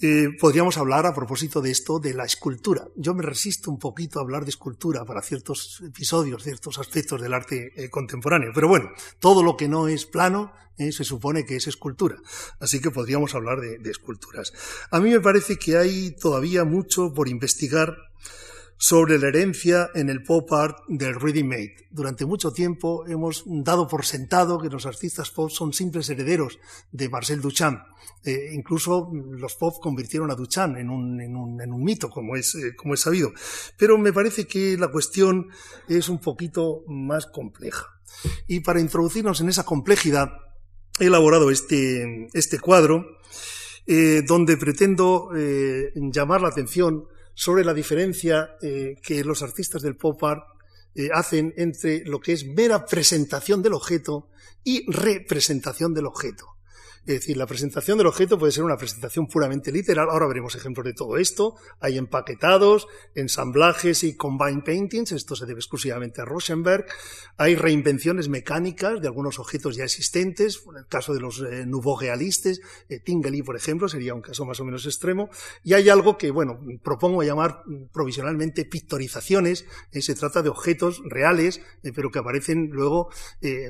[0.00, 2.86] Eh, podríamos hablar a propósito de esto de la escultura.
[2.94, 7.34] Yo me resisto un poquito a hablar de escultura para ciertos episodios, ciertos aspectos del
[7.34, 11.56] arte eh, contemporáneo, pero bueno, todo lo que no es plano eh, se supone que
[11.56, 12.14] es escultura,
[12.60, 14.52] así que podríamos hablar de, de esculturas.
[14.92, 17.96] A mí me parece que hay todavía mucho por investigar
[18.78, 21.74] sobre la herencia en el pop art del ready made.
[21.90, 26.60] Durante mucho tiempo hemos dado por sentado que los artistas pop son simples herederos
[26.92, 27.80] de Marcel Duchamp.
[28.24, 32.36] Eh, incluso los pop convirtieron a Duchamp en un, en un, en un mito, como
[32.36, 33.32] es, eh, como es sabido.
[33.76, 35.48] Pero me parece que la cuestión
[35.88, 37.86] es un poquito más compleja.
[38.46, 40.30] Y para introducirnos en esa complejidad,
[41.00, 43.18] he elaborado este, este cuadro
[43.86, 50.24] eh, donde pretendo llamar la atención sobre la diferencia eh, que los artistas del pop
[50.24, 50.42] art
[50.96, 54.28] eh, hacen entre lo que es mera presentación del objeto
[54.64, 56.57] y representación del objeto.
[57.08, 60.10] Es decir, la presentación del objeto puede ser una presentación puramente literal.
[60.10, 61.54] Ahora veremos ejemplos de todo esto.
[61.80, 65.12] Hay empaquetados, ensamblajes y combined paintings.
[65.12, 66.84] Esto se debe exclusivamente a Rosenberg.
[67.38, 70.62] Hay reinvenciones mecánicas de algunos objetos ya existentes.
[70.68, 74.44] En el caso de los eh, nouveau realistes, eh, Tingley, por ejemplo, sería un caso
[74.44, 75.30] más o menos extremo.
[75.64, 79.64] Y hay algo que, bueno, propongo llamar provisionalmente pictorizaciones.
[79.92, 83.08] Eh, se trata de objetos reales, eh, pero que aparecen luego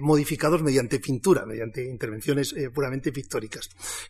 [0.00, 3.27] modificados mediante pintura, mediante intervenciones puramente pictóricas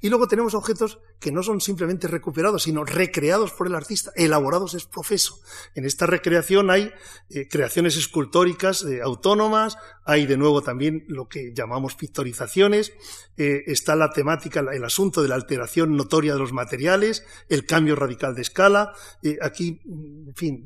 [0.01, 4.75] Y luego tenemos objetos que no son simplemente recuperados, sino recreados por el artista, elaborados
[4.75, 5.41] es profeso.
[5.75, 6.93] En esta recreación hay
[7.31, 12.93] eh, creaciones escultóricas eh, autónomas, hay de nuevo también lo que llamamos pictorizaciones,
[13.37, 17.97] eh, está la temática, el asunto de la alteración notoria de los materiales, el cambio
[17.97, 18.93] radical de escala.
[19.43, 20.65] aquí, en fin,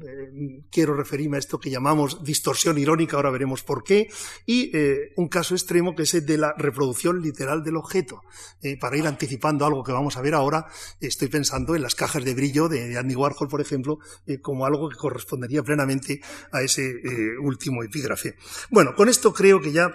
[0.70, 4.08] quiero referirme a esto que llamamos distorsión irónica, ahora veremos por qué,
[4.46, 4.72] y
[5.16, 8.22] un caso extremo que es el de la reproducción literal del objeto.
[8.62, 10.66] Eh, para ir anticipando algo que vamos a ver ahora,
[11.00, 14.88] estoy pensando en las cajas de brillo de, Andy Warhol, por ejemplo, eh, como algo
[14.88, 16.20] que correspondería plenamente
[16.52, 18.36] a ese eh, último epígrafe.
[18.70, 19.90] Bueno, con esto creo que ya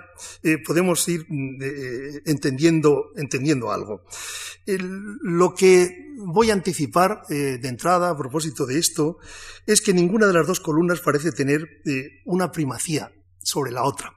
[0.66, 1.60] podemos ir mm,
[2.26, 4.04] entendiendo, entendiendo algo.
[4.66, 9.18] lo que voy a anticipar de entrada a propósito de esto
[9.66, 11.82] es que ninguna de las dos columnas parece tener
[12.26, 14.14] una primacía sobre la otra.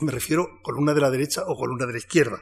[0.00, 2.40] Me refiero columna de la derecha o columna de la izquierda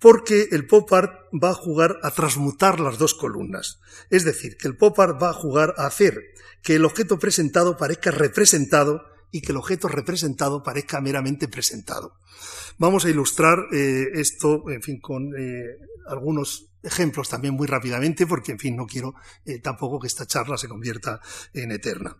[0.00, 3.80] porque el pop art va a jugar a transmutar las dos columnas.
[4.10, 6.22] Es decir, que el pop art va a jugar a hacer
[6.62, 12.14] que el objeto presentado parezca representado y que el objeto representado parezca meramente presentado.
[12.78, 15.78] Vamos a ilustrar eh, esto, en fin, con eh,
[16.08, 20.56] algunos ejemplos también muy rápidamente, porque, en fin, no quiero eh, tampoco que esta charla
[20.56, 21.20] se convierta
[21.52, 22.16] en eterna.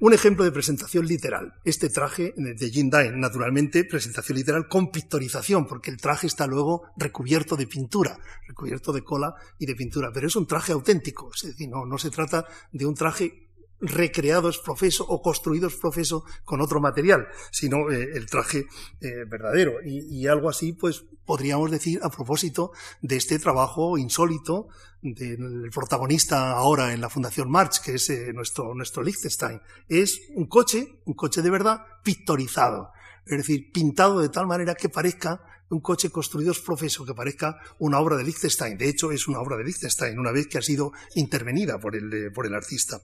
[0.00, 1.54] Un ejemplo de presentación literal.
[1.64, 6.84] Este traje de Jim Dine, naturalmente, presentación literal con pictorización, porque el traje está luego
[6.96, 11.42] recubierto de pintura, recubierto de cola y de pintura, pero es un traje auténtico, es
[11.42, 13.49] decir, no, no se trata de un traje
[13.80, 18.66] recreados profeso o construidos profeso con otro material, sino eh, el traje
[19.00, 19.74] eh, verdadero.
[19.84, 24.68] Y, algo así, pues podríamos decir a propósito de este trabajo insólito
[25.02, 29.60] del protagonista ahora en la Fundación March, que es eh, nuestro, nuestro Liechtenstein.
[29.88, 32.90] Es un coche, un coche de verdad, pictorizado.
[33.24, 35.40] Es decir, pintado de tal manera que parezca
[35.70, 38.76] un coche construido es profeso que parezca una obra de Liechtenstein.
[38.76, 42.12] De hecho, es una obra de Liechtenstein, una vez que ha sido intervenida por el,
[42.12, 43.00] eh, por el artista.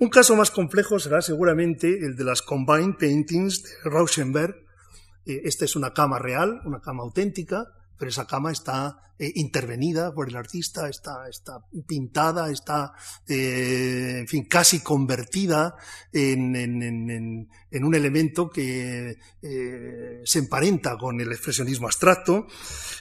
[0.00, 4.54] Un caso más complejo será seguramente el de las Combined Paintings de Rauschenberg.
[5.26, 7.66] Eh, esta es una cama real, una cama auténtica,
[7.98, 11.22] pero esa cama está eh, intervenida por el artista, está,
[11.86, 12.92] pintada, está,
[13.28, 15.76] eh, en fin, casi convertida
[16.12, 22.48] en, en, un elemento que eh, se emparenta con el expresionismo abstracto.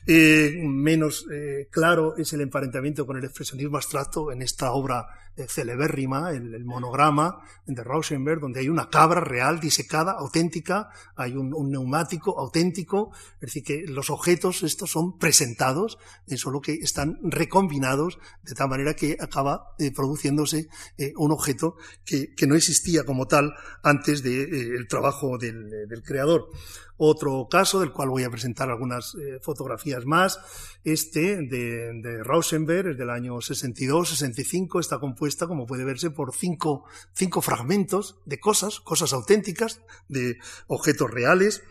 [0.06, 1.26] menos
[1.72, 5.08] claro es el emparentamiento con el expresionismo abstracto en esta obra
[5.48, 11.54] celebérrima, el, el, monograma de Rauschenberg, donde hay una cabra real, disecada, auténtica, hay un,
[11.54, 15.98] un neumático auténtico, es decir, que los objetos estos son presentados
[16.38, 22.34] solo que están recombinados de tal manera que acaba eh, produciéndose eh, un objeto que,
[22.48, 23.54] no existía como tal
[23.84, 26.50] antes del eh, trabajo del, creador.
[26.98, 30.40] Otro caso, del cual voy a presentar algunas fotografías más,
[30.84, 36.86] este de, de Rauschenberg, es del año 62-65, está compuesta, como puede verse, por cinco,
[37.14, 40.38] cinco fragmentos de cosas, cosas auténticas, de
[40.68, 41.64] objetos reales,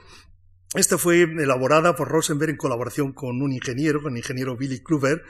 [0.75, 5.25] esta fue elaborada por Rosenberg en colaboración con un ingeniero, con el ingeniero Billy Kluber,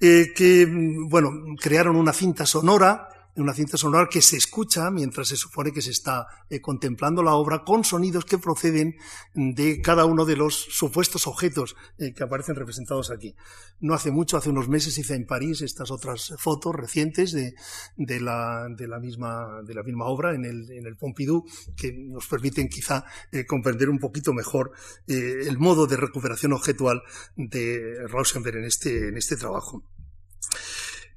[0.00, 5.28] eh, que, mm, bueno, crearon una cinta sonora una cinta sonora que se escucha mientras
[5.28, 8.96] se supone que se está eh, contemplando la obra con sonidos que proceden
[9.34, 13.34] de cada uno de los supuestos objetos eh, que aparecen representados aquí.
[13.80, 17.54] No hace mucho, hace unos meses hice en París estas otras fotos recientes de,
[18.20, 18.68] la,
[19.00, 21.44] misma, obra en el, Pompidou
[21.76, 24.72] que nos permiten quizá eh, comprender un poquito mejor
[25.06, 27.02] el modo de recuperación objetual
[27.36, 29.84] de Rauschenberg en este, en este trabajo.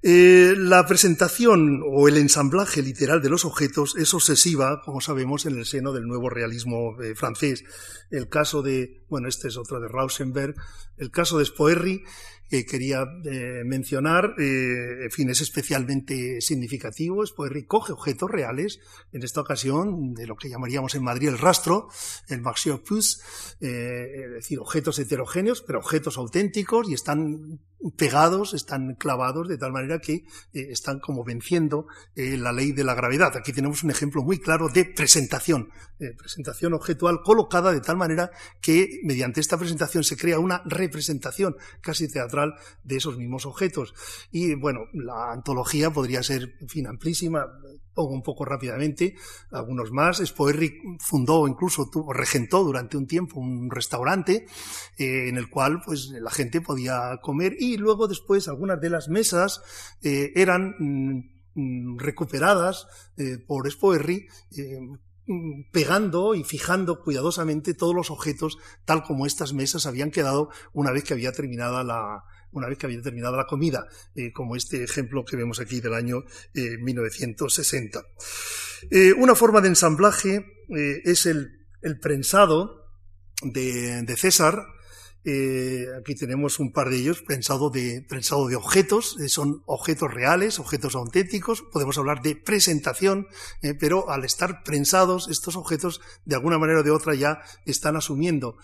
[0.07, 5.57] Eh, la presentación o el ensamblaje literal de los objetos es obsesiva, como sabemos, en
[5.57, 7.63] el seno del nuevo realismo eh, francés.
[8.11, 10.53] El caso de, bueno, este es otro de Rauschenberg,
[10.97, 12.03] el caso de Spoerri
[12.49, 18.79] que quería eh, mencionar, en fin, es especialmente significativo, es pues recoge objetos reales,
[19.11, 21.89] en esta ocasión de lo que llamaríamos en Madrid el rastro,
[22.27, 22.43] el
[22.83, 23.21] Plus,
[23.61, 27.59] eh, es decir, objetos heterogéneos, pero objetos auténticos y están
[27.97, 33.35] pegados, están clavados de tal manera que están como venciendo la ley de la gravedad.
[33.37, 35.69] Aquí tenemos un ejemplo muy claro de presentación,
[36.17, 42.07] presentación objetual colocada de tal manera que mediante esta presentación se crea una representación casi
[42.07, 43.93] teatral de esos mismos objetos.
[44.31, 47.45] Y bueno, la antología podría ser, en fin, amplísima.
[47.95, 49.15] Pongo un poco rápidamente
[49.51, 50.21] algunos más.
[50.23, 54.45] Spoerri fundó, incluso tuvo, regentó durante un tiempo un restaurante
[54.97, 59.07] eh, en el cual pues la gente podía comer y luego después algunas de las
[59.07, 59.61] mesas
[60.03, 62.87] eh, eran mm, recuperadas
[63.17, 64.27] eh, por Spoerri
[65.25, 70.91] mm, pegando y fijando cuidadosamente todos los objetos tal como estas mesas habían quedado una
[70.91, 72.25] vez que había terminada la,
[72.55, 75.93] una vez que había terminado la comida, eh, como este ejemplo que vemos aquí del
[75.93, 77.99] año 1960.
[77.99, 78.03] Eh,
[78.91, 80.45] eh, una forma de ensamblaje
[81.03, 81.51] es el,
[82.01, 82.87] prensado
[83.43, 84.65] de, César,
[85.99, 90.95] aquí tenemos un par de ellos, prensado de, prensado de objetos, son objetos reales, objetos
[90.95, 93.27] auténticos, podemos hablar de presentación,
[93.79, 98.57] pero al estar prensados, estos objetos de alguna manera o de otra ya están asumiendo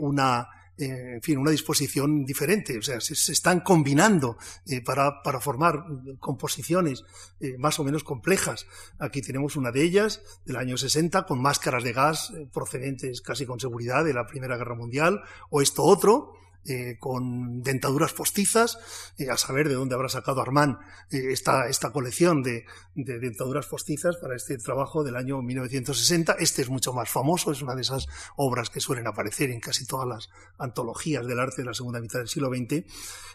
[0.00, 0.48] una,
[0.78, 2.78] eh, en fin, una disposición diferente.
[2.78, 5.84] O sea, se, están combinando eh, para, formar
[6.18, 7.04] composiciones
[7.40, 8.66] eh, más o menos complejas.
[8.98, 13.60] Aquí tenemos una de ellas, del año 60, con máscaras de gas procedentes casi con
[13.60, 18.78] seguridad de la Primera Guerra Mundial, o esto otro, eh, con dentaduras postizas,
[19.18, 20.78] eh, a saber de dónde habrá sacado Armand
[21.10, 26.36] eh, esta, esta, colección de, de, dentaduras postizas para este trabajo del año 1960.
[26.38, 28.06] Este es mucho más famoso, es una de esas
[28.36, 32.20] obras que suelen aparecer en casi todas las antologías del arte de la segunda mitad
[32.20, 32.84] del siglo XX.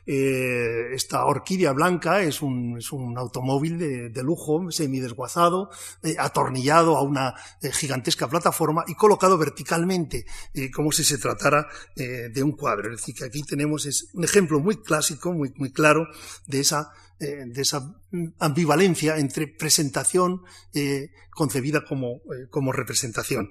[0.05, 5.69] esta orquídea blanca es un, es un automóvil de, de lujo, semidesguazado,
[6.17, 10.25] atornillado a una gigantesca plataforma y colocado verticalmente,
[10.73, 12.87] como si se tratara de un cuadro.
[13.17, 16.07] Que aquí tenemos es un ejemplo muy clásico, muy, muy claro,
[16.45, 17.95] de esa, eh, de esa
[18.39, 20.41] ambivalencia entre presentación
[20.73, 23.49] eh, concebida como, eh, como representación.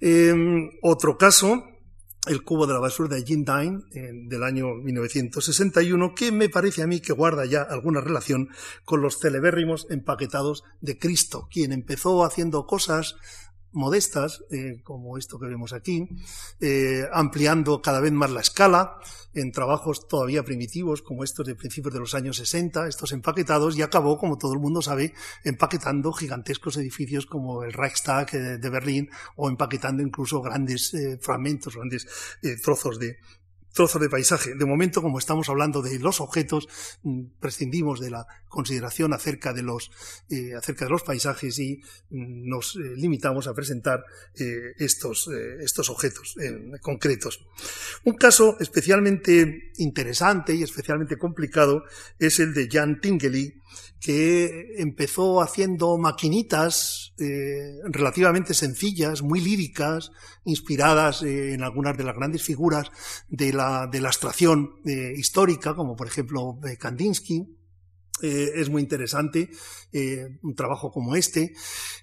[0.00, 1.64] Em, otro caso
[2.26, 3.80] el cubo de la basura de Jean Dine
[4.28, 8.48] del año 1961, que me parece a mí que guarda ya alguna relación
[8.84, 13.16] con los celebérrimos empaquetados de Cristo, quien empezó haciendo cosas
[13.72, 16.08] modestas, eh, como esto que vemos aquí,
[16.60, 18.98] eh, ampliando cada vez más la escala
[19.34, 23.82] en trabajos todavía primitivos como estos de principios de los años 60, estos empaquetados, y
[23.82, 25.14] acabó, como todo el mundo sabe,
[25.44, 32.06] empaquetando gigantescos edificios como el Reichstag eh, de Berlín o empaquetando incluso grandes fragmentos, grandes
[32.62, 33.16] trozos de,
[33.72, 34.54] trozos de paisaje.
[34.54, 36.68] De momento, como estamos hablando de los objetos,
[37.02, 39.90] mm, prescindimos de la consideración acerca de los,
[40.28, 44.04] eh, acerca de los paisajes y mm, nos eh, limitamos a presentar
[44.34, 45.28] eh, estos,
[45.60, 46.34] estos objetos
[46.80, 47.44] concretos.
[48.04, 51.84] Un caso especialmente interesante y especialmente complicado
[52.18, 53.54] es el de Jan Tingley,
[54.00, 57.14] que empezó haciendo maquinitas
[57.84, 60.10] relativamente sencillas, muy líricas,
[60.44, 62.90] inspiradas en algunas de las grandes figuras
[63.28, 67.46] de la, de la abstracción eh, histórica, como por ejemplo Kandinsky,
[68.22, 69.50] eh, es muy interesante
[69.92, 71.54] eh, un trabajo como este,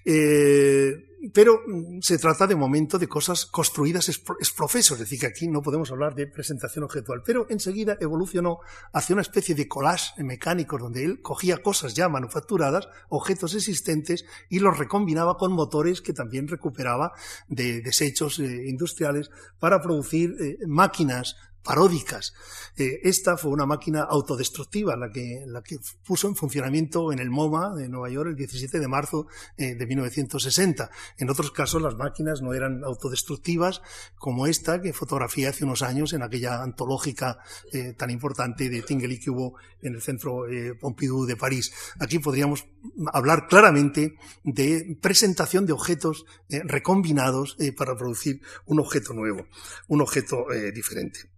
[0.04, 0.92] eh,
[1.32, 5.48] pero mm, se trata de momento de cosas construidas es profeso, es decir, que aquí
[5.48, 8.58] no podemos hablar de presentación objetual, pero enseguida evolucionó
[8.92, 14.58] hacia una especie de collage mecánico donde él cogía cosas ya manufacturadas, objetos existentes, y
[14.58, 17.12] los recombinaba con motores que también recuperaba
[17.48, 22.32] de desechos industriales para producir máquinas paródicas.
[22.76, 27.30] Eh, esta fue una máquina autodestructiva, la que, la que puso en funcionamiento en el
[27.30, 30.90] MoMA de Nueva York el 17 de marzo eh, de 1960.
[31.18, 33.82] En otros casos las máquinas no eran autodestructivas
[34.16, 37.38] como esta que fotografié hace unos años en aquella antológica
[37.72, 40.44] eh, tan importante de Tinguely que hubo en el centro
[40.80, 41.72] Pompidou de París.
[41.98, 42.66] Aquí podríamos
[43.12, 49.46] hablar claramente de presentación de objetos recombinados para producir un objeto nuevo,
[49.88, 51.30] un objeto diferente.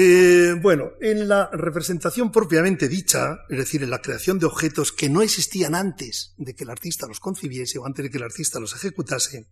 [0.00, 5.08] Eh, bueno, en la representación propiamente dicha, es decir, en la creación de objetos que
[5.08, 8.60] no existían antes de que el artista los concibiese o antes de que el artista
[8.60, 9.48] los ejecutase,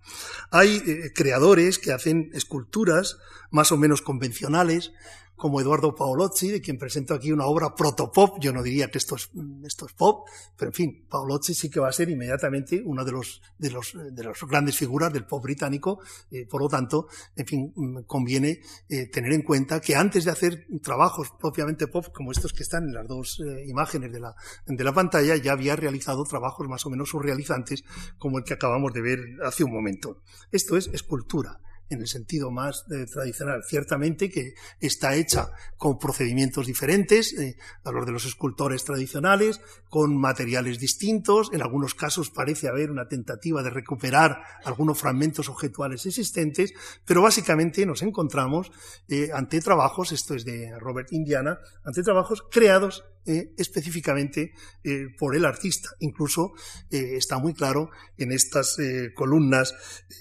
[0.52, 3.18] hay eh, creadores que hacen esculturas
[3.50, 4.92] más o menos convencionales,
[5.36, 8.38] como Eduardo Paolozzi, de quien presento aquí una obra protopop.
[8.40, 9.30] Yo no diría que esto es,
[9.64, 10.26] esto es pop,
[10.56, 13.94] pero en fin, Paolozzi sí que va a ser inmediatamente una de los, de los,
[13.94, 16.00] de las grandes figuras del pop británico.
[16.30, 20.30] Eh, por lo tanto, en fin, mm, conviene eh, tener en cuenta que antes de
[20.30, 24.34] hacer trabajos propiamente pop, como estos que están en las dos eh, imágenes de la,
[24.66, 27.84] de la pantalla, ya había realizado trabajos más o menos surrealizantes,
[28.18, 30.22] como el que acabamos de ver hace un momento.
[30.50, 33.62] Esto es escultura en el sentido más eh, tradicional.
[33.64, 40.16] Ciertamente que está hecha con procedimientos diferentes eh, a los de los escultores tradicionales, con
[40.16, 41.50] materiales distintos.
[41.52, 46.72] En algunos casos parece haber una tentativa de recuperar algunos fragmentos objetuales existentes,
[47.04, 48.70] pero básicamente nos encontramos
[49.08, 54.52] eh, ante trabajos, esto es de Robert Indiana, ante trabajos creados eh, específicamente
[54.84, 55.88] eh, por el artista.
[55.98, 56.52] Incluso
[56.92, 58.76] eh, está muy claro en estas
[59.14, 59.74] columnas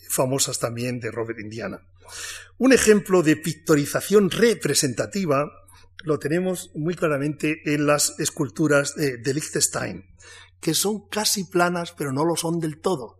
[0.09, 1.81] famosas también de Robert Indiana.
[2.57, 5.51] Un ejemplo de pictorización representativa
[6.03, 10.05] lo tenemos muy claramente en las esculturas de Liechtenstein,
[10.59, 13.19] que son casi planas, pero no lo son del todo.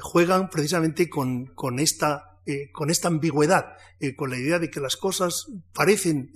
[0.00, 2.40] juegan precisamente con, esta
[2.72, 3.76] con esta ambigüedad,
[4.16, 6.32] con la idea de que las cosas parecen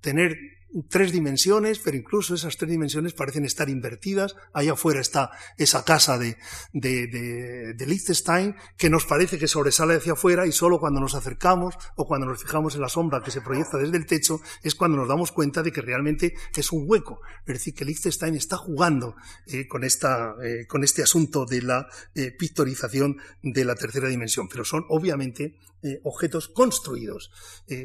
[0.00, 0.55] tener
[0.88, 4.36] tres dimensiones, pero incluso esas tres dimensiones parecen estar invertidas.
[4.52, 6.36] Allá afuera está esa casa de,
[6.72, 11.76] de, de, Liechtenstein que nos parece que sobresale hacia afuera y solo cuando nos acercamos
[11.96, 14.96] o cuando nos fijamos en la sombra que se proyecta desde el techo es cuando
[14.96, 17.20] nos damos cuenta de que realmente es un hueco.
[17.46, 21.86] Es decir, que Liechtenstein está jugando eh, con, esta, eh, con este asunto de la
[22.14, 25.56] eh, pictorización de la tercera dimensión, pero son obviamente
[26.02, 27.30] objetos construidos,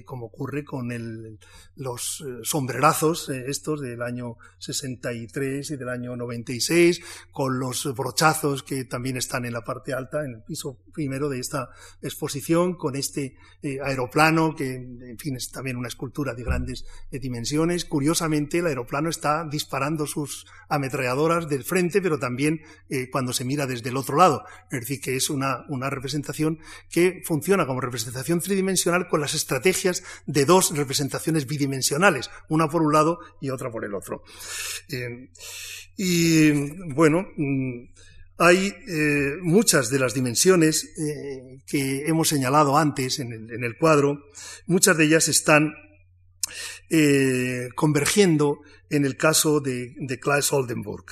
[0.05, 1.39] como ocurre con el,
[1.75, 8.63] los sombreros brazos eh, estos del año 63 y del año 96, con los brochazos
[8.63, 11.69] que también están en la parte alta, en el piso primero de esta
[12.01, 17.19] exposición, con este eh, aeroplano, que en fin es también una escultura de grandes eh,
[17.19, 17.85] dimensiones.
[17.85, 22.61] Curiosamente, el aeroplano está disparando sus ametralladoras del frente, pero también
[23.11, 24.43] cuando se mira desde el otro lado.
[24.71, 27.90] Es decir, que es una, una representación que funciona como representación
[28.41, 33.85] tridimensional con las estrategias de dos representaciones bidimensionales, una por un lado y otra por
[33.85, 34.23] el otro.
[34.89, 35.29] Eh,
[35.97, 36.51] y
[36.93, 37.83] bueno, mm,
[38.37, 44.25] hay eh, muchas de las dimensiones eh, que hemos señalado antes en el, cuadro,
[44.65, 45.73] muchas de ellas están
[47.75, 51.05] convergiendo en el caso de, de Klaes Oldenburg.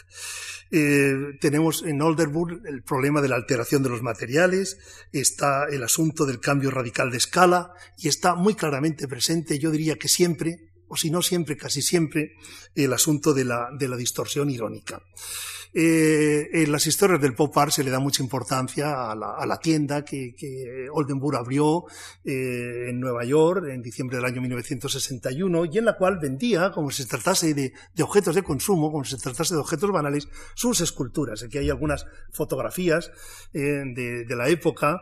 [0.71, 4.77] Eh, tenemos en Oldenburg el problema de la alteración de los materiales,
[5.11, 9.95] está el asunto del cambio radical de escala y está muy claramente presente, yo diría
[9.95, 12.33] que siempre, o si no siempre, casi siempre,
[12.75, 15.01] el asunto de la, distorsión irónica.
[15.71, 20.03] Eh, en las historias del pop art se le da mucha importancia a la, tienda
[20.03, 21.85] que, Oldenburg abrió
[22.25, 26.89] eh, en Nueva York en diciembre del año 1961 y en la cual vendía, como
[26.89, 30.81] si se tratase de, objetos de consumo, como si se tratase de objetos banales, sus
[30.81, 31.43] esculturas.
[31.43, 33.11] Aquí hay algunas fotografías
[33.53, 35.01] eh, de, la época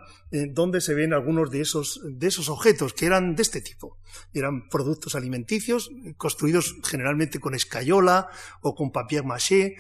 [0.52, 3.98] donde se ven algunos de esos objetos que eran de este tipo.
[4.34, 8.30] Eran productos alimenticios construidos generalmente con escayola
[8.62, 9.76] o con papier maché,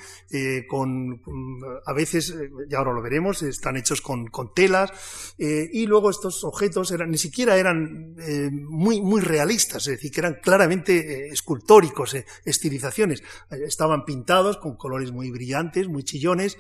[0.68, 1.22] con
[1.86, 4.92] a veces, eh, ya ahora lo veremos, están hechos con, telas,
[5.38, 10.12] eh, y luego estos objetos eran, ni siquiera eran eh, muy, muy realistas, es decir,
[10.12, 12.16] que eran claramente escultóricos,
[12.46, 13.24] estilizaciones.
[13.50, 16.58] estaban pintados con colores muy brillantes, muy chillones,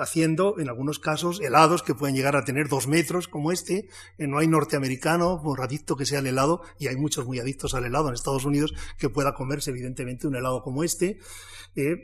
[0.00, 3.88] haciendo, en algunos casos, helados que pueden llegar a tener dos metros, como este.
[4.18, 8.08] no hay norteamericano, por que sea el helado, y hay muchos muy adictos al helado
[8.08, 11.18] en Estados Unidos, que pueda comerse, evidentemente, un helado como este.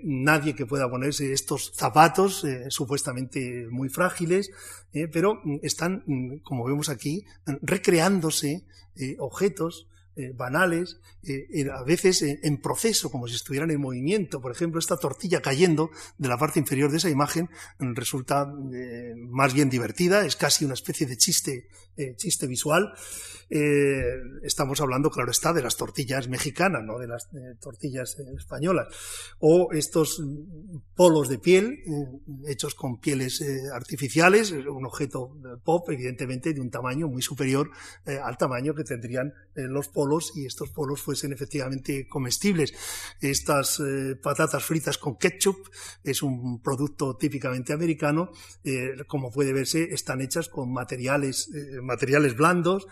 [0.04, 4.50] nadie que pueda ponerse estos zapatos eh, supuestamente muy frágiles,
[4.92, 7.24] eh, pero mm, están, mm, como vemos aquí,
[7.62, 8.66] recreándose
[10.16, 11.00] eh, banales,
[11.72, 14.40] a veces en proceso, como si estuvieran en movimiento.
[14.40, 17.48] Por ejemplo, esta tortilla cayendo de la parte inferior de esa imagen
[17.78, 18.46] mm, resulta
[19.30, 21.68] más bien divertida, es casi una especie de chiste,
[22.16, 22.92] chiste visual.
[24.42, 27.28] estamos hablando, claro está, de las tortillas mexicanas, no de las
[27.60, 28.88] tortillas españolas.
[29.38, 30.22] O estos
[30.94, 36.70] polos de piel eh, hechos con pieles eh, artificiales, un objeto pop, evidentemente, de un
[36.70, 37.70] tamaño muy superior
[38.06, 40.01] eh, al tamaño que tendrían los polos
[40.34, 42.74] y estos polos fuesen efectivamente comestibles.
[43.20, 43.82] Estas
[44.22, 45.68] patatas fritas con ketchup
[46.02, 48.30] es un producto típicamente americano,
[49.06, 51.50] como puede verse, están hechas con materiales,
[51.82, 52.86] materiales blandos,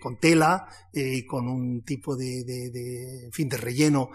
[0.00, 4.10] con tela y con un tipo de, fin, de relleno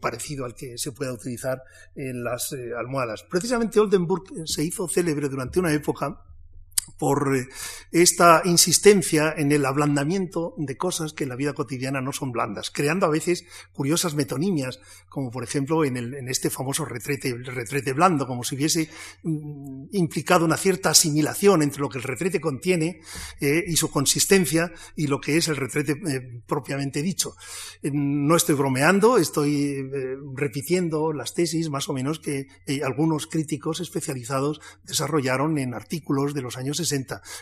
[0.00, 1.62] parecido al que se pueda utilizar
[1.94, 3.24] en las eh, almohadas.
[3.24, 6.22] Precisamente Oldenburg se hizo célebre durante una época
[6.98, 7.48] por eh,
[7.92, 12.70] esta insistencia en el ablandamiento de cosas que en la vida cotidiana no son blandas,
[12.70, 18.44] creando a veces curiosas metonimias, como por ejemplo en, este famoso retrete, retrete blando, como
[18.44, 18.88] si hubiese
[19.22, 23.00] mm, implicado una cierta asimilación entre lo que el retrete contiene
[23.40, 27.34] eh, y su consistencia y lo que es el retrete eh, propiamente dicho.
[27.82, 29.90] no estoy bromeando, estoy
[30.34, 32.46] repitiendo las tesis más o menos que
[32.84, 36.69] algunos críticos especializados desarrollaron en artículos de los años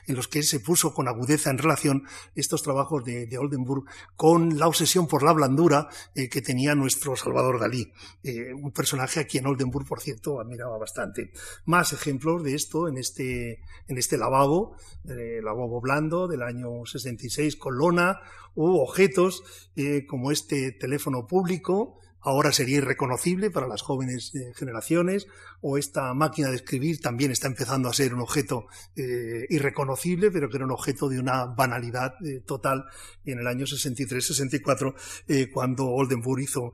[0.06, 2.04] en los que se puso con agudeza en relación
[2.34, 3.84] estos trabajos de, Oldenburg
[4.16, 9.20] con la obsesión por la blandura eh, que tenía nuestro Salvador Dalí, eh, un personaje
[9.20, 11.32] a quien Oldenburg, por cierto, admiraba bastante.
[11.66, 17.56] Más ejemplos de esto en este, en este lavabo, el lavabo blando del año 66
[17.56, 18.20] con lona,
[18.58, 19.44] u objetos
[19.76, 25.26] eh, como este teléfono público, ahora sería irreconocible para las jóvenes eh, generaciones,
[25.60, 28.66] o esta máquina de escribir también está empezando a ser un objeto
[28.96, 32.84] eh, irreconocible, pero que era un objeto de una banalidad eh, total
[33.24, 36.72] en el año 63-64, cuando Oldenburg hizo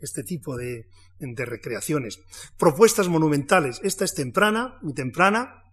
[0.00, 2.20] este tipo de, de recreaciones.
[2.58, 5.63] Propuestas monumentales, esta es temprana, muy temprana,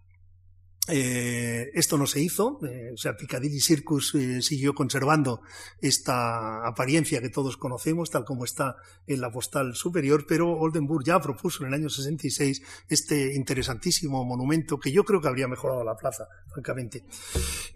[0.88, 5.40] eh, esto no se hizo, eh, o sea, Piccadilly Circus eh, siguió conservando
[5.80, 8.74] esta apariencia que todos conocemos, tal como está
[9.06, 14.80] en la postal superior, pero Oldenburg ya propuso en el año 66 este interesantísimo monumento
[14.80, 17.04] que yo creo que habría mejorado la plaza, francamente.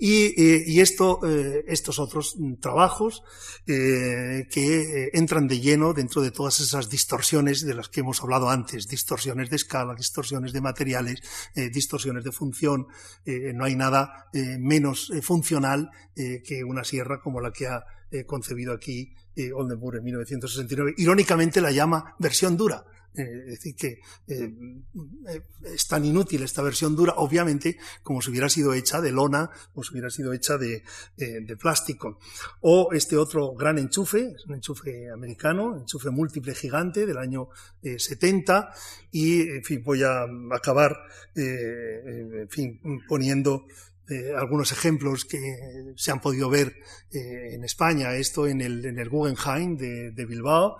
[0.01, 1.21] Y, esto,
[1.67, 3.23] estos otros trabajos
[3.65, 8.89] que entran de lleno dentro de todas esas distorsiones de las que hemos hablado antes,
[8.89, 11.23] distorsiones de escala, distorsiones de materiales,
[11.73, 12.89] distorsiones de función,
[13.25, 17.85] eh, no hay nada eh, menos eh, funcional que una sierra como la que ha
[18.27, 19.15] concebido aquí
[19.55, 20.95] Oldenburg en 1969.
[20.99, 22.85] Irónicamente la llama versión dura,
[23.17, 24.53] eh, es decir, que eh,
[25.65, 29.83] es tan inútil esta versión dura, obviamente, como si hubiera sido hecha de lona o
[29.83, 30.83] si hubiera sido hecha de,
[31.59, 32.19] plástico.
[32.61, 37.49] O este otro gran enchufe, es un enchufe americano, enchufe múltiple gigante del año
[37.83, 40.95] 70, eh, y, en fin, voy a acabar,
[41.35, 43.67] en fin, poniendo
[44.37, 45.39] algunos ejemplos que
[45.97, 46.77] se han podido ver
[47.11, 50.79] en España, esto en el, en el Guggenheim de Bilbao,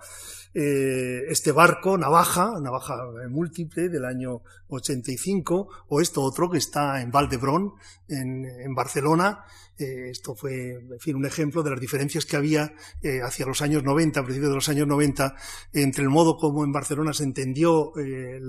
[0.59, 2.97] eh, este barco, Navaja, Navaja
[3.29, 7.73] múltiple del año 85, o esto otro que está en Valdebrón,
[8.07, 9.45] en, Barcelona,
[9.79, 13.61] Eh, esto fue, en fin, un ejemplo de las diferencias que había eh, hacia los
[13.61, 15.35] años 90, a principios de los años 90,
[15.73, 18.41] entre el modo como en Barcelona se entendió eh,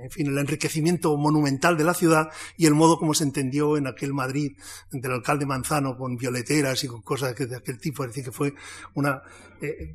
[0.00, 3.88] en fin, el enriquecimiento monumental de la ciudad y el modo como se entendió en
[3.88, 4.56] aquel Madrid
[4.92, 8.04] del alcalde Manzano con violeteras y con cosas de aquel tipo.
[8.04, 8.54] Es decir, que fue
[8.94, 9.24] una,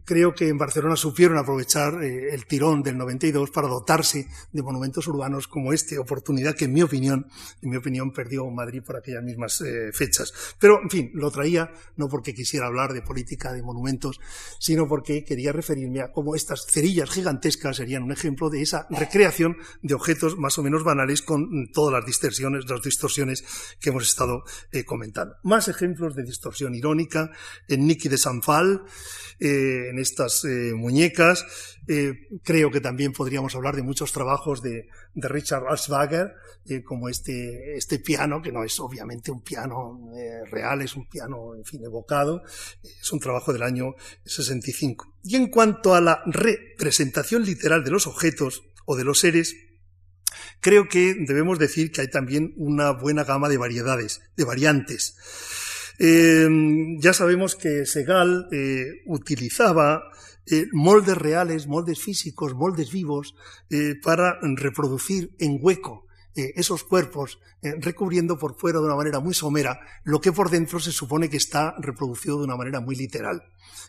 [0.05, 5.47] creo que en Barcelona supieron aprovechar el tirón del 92 para dotarse de monumentos urbanos
[5.47, 7.28] como este, oportunidad que en mi opinión,
[7.61, 10.34] en mi opinión perdió Madrid por aquellas mismas fechas.
[10.59, 14.20] Pero, en fin, lo traía no porque quisiera hablar de política de monumentos,
[14.59, 19.57] sino porque quería referirme a cómo estas cerillas gigantescas serían un ejemplo de esa recreación
[19.82, 23.43] de objetos más o menos banales con todas las distorsiones, las distorsiones
[23.80, 25.36] que hemos estado eh, comentando.
[25.43, 27.32] Más ejemplos de distorsión irónica
[27.68, 28.84] en Nicky de Sanfal,
[29.39, 31.45] eh, en estas eh, muñecas.
[32.43, 36.34] creo que también podríamos hablar de muchos trabajos de, de Richard Aswager,
[36.86, 39.99] como este, este piano, que no es obviamente un piano
[40.49, 42.41] real, es un piano, en fin, evocado,
[42.84, 43.95] es un trabajo del año
[44.26, 45.14] 65.
[45.24, 49.56] Y en cuanto a la representación literal de los objetos o de los seres,
[50.60, 55.16] creo que debemos decir que hay también una buena gama de variedades, de variantes.
[56.00, 56.48] Eh,
[57.00, 60.04] ya sabemos que Segal eh, utilizaba
[60.46, 63.36] eh, moldes reales, moldes físicos, moldes vivos,
[64.04, 66.04] para reproducir en hueco
[66.36, 70.50] eh, esos cuerpos eh, recubriendo por fuera de una manera muy somera lo que por
[70.50, 73.44] dentro se supone que está reproducido de una manera muy literal.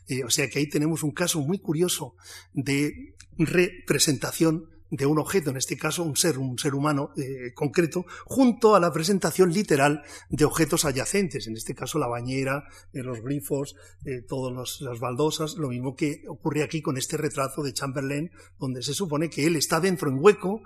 [0.09, 2.17] Eh, o sea que ahí tenemos un caso muy curioso
[2.53, 8.05] de representación de un objeto, en este caso un ser, un ser humano eh, concreto,
[8.25, 13.21] junto a la presentación literal de objetos adyacentes, en este caso la bañera, eh, los
[13.21, 13.75] grifos,
[14.05, 18.83] eh, todas las baldosas, lo mismo que ocurre aquí con este retrato de Chamberlain, donde
[18.83, 20.63] se supone que él está dentro en hueco,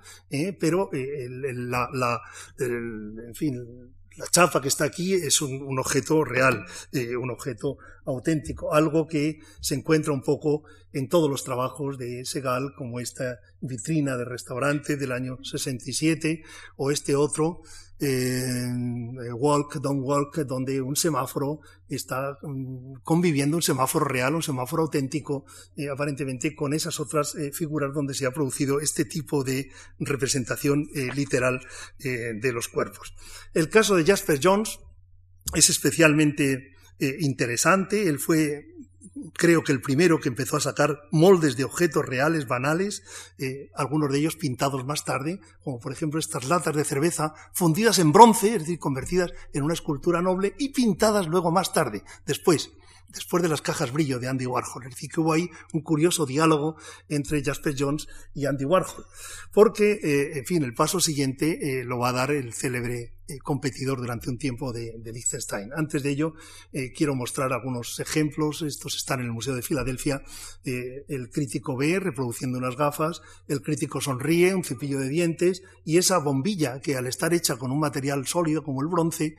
[0.61, 2.21] pero la, la
[2.59, 8.75] en fin, la chafa que está aquí es un, objeto real, eh, un objeto auténtico,
[8.75, 14.17] algo que se encuentra un poco en todos los trabajos de Segal, como esta vitrina
[14.17, 16.43] de restaurante del año 67
[16.77, 17.63] o este otro
[18.01, 24.85] eh, Walk, Don't Walk, donde un semáforo está mm, conviviendo, un semáforo real, un semáforo
[24.85, 25.45] auténtico,
[25.77, 30.89] eh, aparentemente con esas otras eh, figuras donde se ha producido este tipo de representación
[31.15, 31.61] literal
[31.99, 33.15] de los cuerpos.
[33.55, 34.79] El caso de Jasper Jones
[35.55, 38.09] es especialmente interesante.
[38.09, 38.67] Él fue
[39.35, 43.03] creo que el primero que empezó a sacar moldes de objetos reales, banales,
[43.39, 47.99] eh, algunos de ellos pintados más tarde, como por ejemplo estas latas de cerveza fundidas
[47.99, 52.73] en bronce, es decir, convertidas en una escultura noble y pintadas luego más tarde, después
[53.09, 54.85] después de las cajas brillo de Andy Warhol.
[54.85, 56.77] Es decir, que hubo ahí un curioso diálogo
[57.09, 59.05] entre Jasper Jones y Andy Warhol.
[59.53, 63.39] Porque, eh, en fin, el paso siguiente eh, lo va a dar el célebre eh,
[63.41, 65.71] competidor durante un tiempo de, Liechtenstein.
[65.75, 66.35] Antes de ello,
[66.95, 68.63] quiero mostrar algunos ejemplos.
[68.63, 70.23] Estos están en el Museo de Filadelfia.
[70.65, 76.19] el crítico ve reproduciendo unas gafas, el crítico sonríe, un cepillo de dientes, y esa
[76.19, 79.37] bombilla que al estar hecha con un material sólido como el bronce,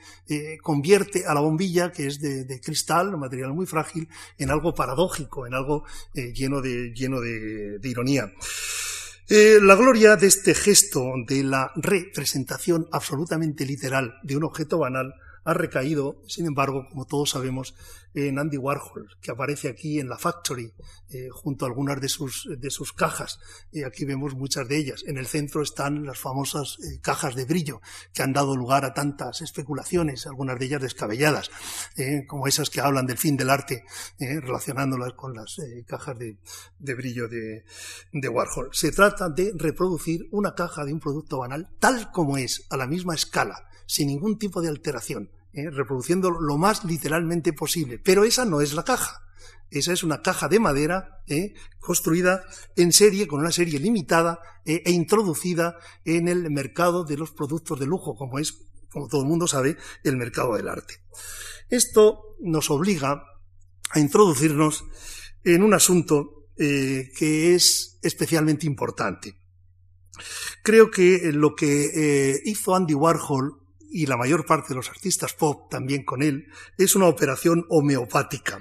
[0.61, 4.07] convierte a la bombilla, que es de, de cristal, material muy frágil,
[4.37, 5.83] en algo paradójico, en algo
[6.13, 8.31] eh, lleno, de, lleno de, ironía.
[9.27, 15.13] Eh, la gloria de este gesto de la representación absolutamente literal de un objeto banal
[15.49, 17.73] ha recaído, sin embargo, como todos sabemos,
[18.13, 20.73] en Andy Warhol, que aparece aquí en la Factory,
[21.09, 23.39] eh, junto a algunas de sus, de sus cajas.
[23.71, 25.03] y aquí vemos muchas de ellas.
[25.07, 27.81] En el centro están las famosas eh, cajas de brillo,
[28.13, 31.49] que han dado lugar a tantas especulaciones, algunas de ellas descabelladas,
[31.97, 33.83] eh, como esas que hablan del fin del arte,
[34.19, 36.37] relacionándolas con las cajas de,
[36.77, 37.63] de brillo de,
[38.11, 38.69] de Warhol.
[38.71, 42.87] Se trata de reproducir una caja de un producto banal tal como es, a la
[42.87, 45.69] misma escala, sin ningún tipo de alteración ¿eh?
[45.69, 47.99] reproduciendo lo más literalmente posible.
[47.99, 49.21] Pero esa no es la caja.
[49.71, 51.53] Esa es una caja de madera ¿eh?
[51.79, 52.43] construida
[52.75, 54.81] en serie, con una serie limitada ¿eh?
[54.85, 59.27] e introducida en el mercado de los productos de lujo, como es, como todo el
[59.27, 60.95] mundo sabe, el mercado del arte.
[61.69, 63.23] Esto nos obliga
[63.91, 64.85] a introducirnos
[65.43, 69.33] en un asunto que es especialmente importante.
[70.61, 73.59] Creo que lo que hizo Andy Warhol
[73.91, 78.59] y la mayor parte de los artistas pop también con él, es una operación homeopática.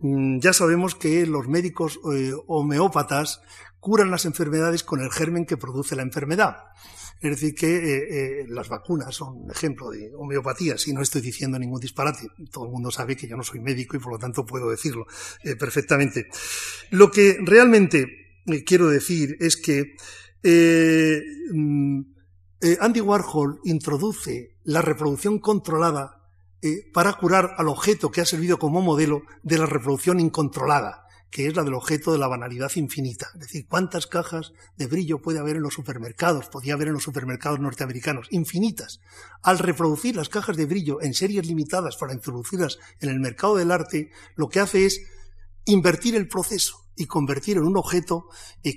[0.00, 3.40] Mm, ya sabemos que los médicos eh, homeópatas
[3.80, 6.56] curan las enfermedades con el germen que produce la enfermedad.
[7.20, 11.58] Es decir, que eh, eh, las vacunas son ejemplo de homeopatía, si no estoy diciendo
[11.58, 12.28] ningún disparate.
[12.52, 15.04] Todo el mundo sabe que yo no soy médico y por lo tanto puedo decirlo
[15.58, 16.28] perfectamente.
[16.90, 18.06] Lo que realmente
[18.64, 19.96] quiero decir es que
[21.52, 22.17] mm,
[22.60, 26.28] eh, Andy Warhol introduce la reproducción controlada
[26.60, 31.46] eh, para curar al objeto que ha servido como modelo de la reproducción incontrolada, que
[31.46, 33.28] es la del objeto de la banalidad infinita.
[33.34, 36.48] Es decir, ¿cuántas cajas de brillo puede haber en los supermercados?
[36.48, 38.26] Podía haber en los supermercados norteamericanos.
[38.30, 39.00] Infinitas.
[39.42, 43.70] Al reproducir las cajas de brillo en series limitadas para introducirlas en el mercado del
[43.70, 45.02] arte, lo que hace es
[45.64, 48.28] invertir el proceso y convertir en un objeto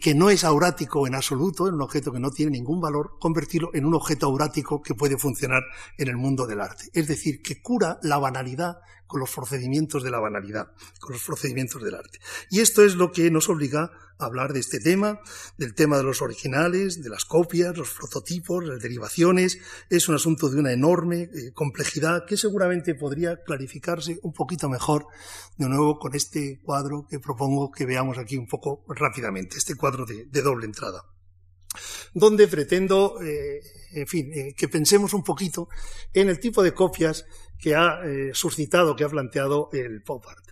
[0.02, 3.72] que no es aurático en absoluto, en un objeto que no tiene ningún valor, convertirlo
[3.74, 5.64] en un objeto aurático que puede funcionar
[5.98, 6.86] en el mundo del arte.
[6.94, 11.84] Es decir, que cura la banalidad con los procedimientos de la banalidad, con los procedimientos
[11.84, 12.20] del arte.
[12.50, 13.92] Y esto es lo que nos obliga
[14.26, 15.20] hablar de este tema,
[15.58, 19.60] del tema de los originales, de las copias, los prototipos, las derivaciones.
[19.90, 25.08] Es un asunto de una enorme eh, complejidad que seguramente podría clarificarse un poquito mejor
[25.58, 30.06] de nuevo con este cuadro que propongo que veamos aquí un poco rápidamente, este cuadro
[30.06, 31.04] de, doble entrada
[32.14, 33.62] donde pretendo, eh,
[33.94, 35.70] en fin, eh, que pensemos un poquito
[36.14, 37.26] en el tipo de copias
[37.58, 38.02] que ha
[38.34, 40.52] suscitado, que ha planteado el pop art.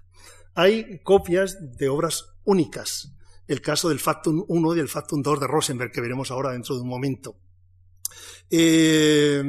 [0.56, 3.14] Hay copias de obras únicas,
[3.48, 6.76] el caso del Factum 1 y el Factum 2 de Rosenberg, que veremos ahora dentro
[6.76, 7.36] de un momento.
[8.50, 9.44] Eh,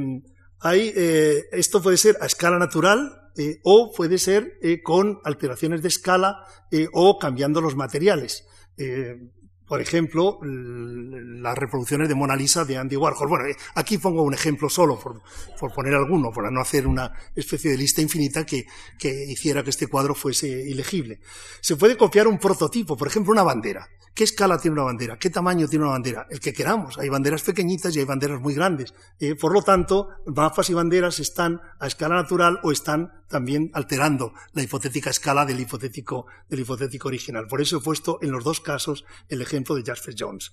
[0.72, 6.44] eh, esto puede ser a escala natural eh, o puede ser con alteraciones de escala
[6.92, 8.44] o cambiando los materiales
[9.70, 13.28] por ejemplo, las reproducciones de Mona Lisa de Andy Warhol.
[13.28, 15.22] Bueno, eh, aquí pongo un ejemplo solo, por,
[15.72, 18.64] poner alguno, para no hacer una especie de lista infinita que,
[18.98, 21.20] que hiciera que este cuadro fuese ilegible.
[21.60, 23.88] Se puede copiar un prototipo, por ejemplo, una bandera.
[24.20, 25.18] ¿Qué escala tiene una bandera?
[25.18, 26.26] ¿Qué tamaño tiene una bandera?
[26.28, 26.98] El que queramos.
[26.98, 28.92] Hay banderas pequeñitas y hay banderas muy grandes.
[29.18, 34.34] Eh, por lo tanto, mapas y banderas están a escala natural o están también alterando
[34.52, 37.46] la hipotética escala del hipotético, del hipotético original.
[37.46, 40.52] Por eso he puesto en los dos casos el ejemplo de Jasper Jones.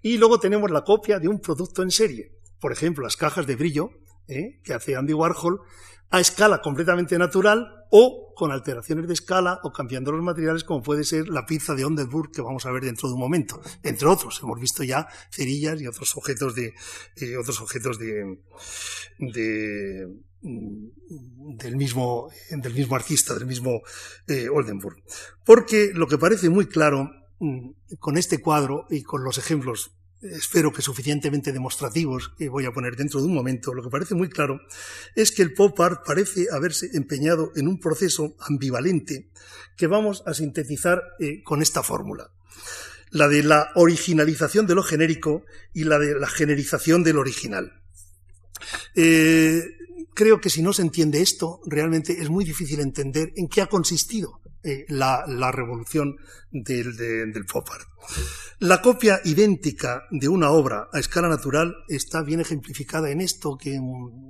[0.00, 2.38] Y luego tenemos la copia de un producto en serie.
[2.60, 3.90] Por ejemplo, las cajas de brillo
[4.28, 5.62] eh, que hace Andy Warhol
[6.10, 11.04] a escala completamente natural o con alteraciones de escala o cambiando los materiales como puede
[11.04, 13.60] ser la pizza de Ondenburg que vamos a ver dentro de un momento.
[13.82, 16.74] Entre otros, hemos visto ya cerillas y otros objetos de,
[17.16, 18.38] eh, otros objetos de,
[19.18, 23.80] mm, del mismo, del mismo artista, del mismo
[24.28, 25.02] eh, Oldenburg.
[25.44, 30.72] Porque lo que parece muy claro mm, con este cuadro y con los ejemplos espero
[30.72, 34.28] que suficientemente demostrativos que voy a poner dentro de un momento, lo que parece muy
[34.28, 34.60] claro
[35.14, 39.30] es que el pop art parece haberse empeñado en un proceso ambivalente
[39.76, 42.30] que vamos a sintetizar eh, con esta fórmula.
[43.10, 47.80] La de la originalización de lo genérico y la de la generización del original.
[48.94, 49.62] Eh,
[50.14, 53.66] creo que si no se entiende esto, realmente es muy difícil entender en qué ha
[53.66, 56.16] consistido eh, la, revolución
[56.50, 57.88] del, art.
[58.58, 63.78] La copia idéntica de una obra a escala natural está bien ejemplificada en esto que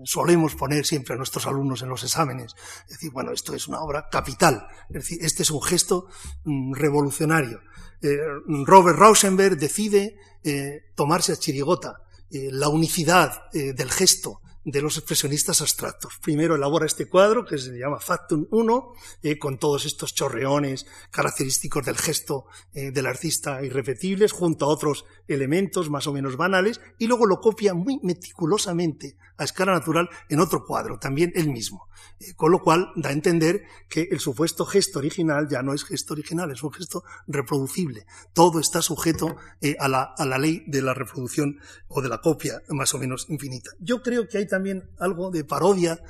[0.05, 2.55] solemos poner siempre a nuestros alumnos en los exámenes.
[2.85, 4.67] Es decir, bueno, esto es una obra capital.
[4.91, 6.09] Es decir, este es un gesto
[6.45, 7.61] mm, revolucionario.
[8.03, 8.19] Eh,
[8.67, 16.19] Robert Rauschenberg decide eh, tomarse a chirigota la unicidad del gesto de los expresionistas abstractos.
[16.23, 18.93] Primero elabora este cuadro que se llama Factum 1,
[19.23, 22.45] eh, con todos estos chorreones característicos del gesto
[22.75, 27.41] eh, del artista irrepetibles, junto a otros elementos más o menos banales, y luego lo
[27.41, 31.89] copia muy meticulosamente a escala natural en otro cuadro, también él mismo.
[32.21, 35.85] Eh, con lo cual da a entender que el supuesto gesto original ya no es
[35.85, 38.05] gesto original, es un gesto reproducible.
[38.35, 39.37] Todo está sujeto
[39.79, 41.59] a, la, a, la, ley de la reproducción
[41.89, 43.71] o de la copia más o menos infinita.
[43.79, 44.58] Yo creo que hay también
[44.99, 46.01] algo de parodia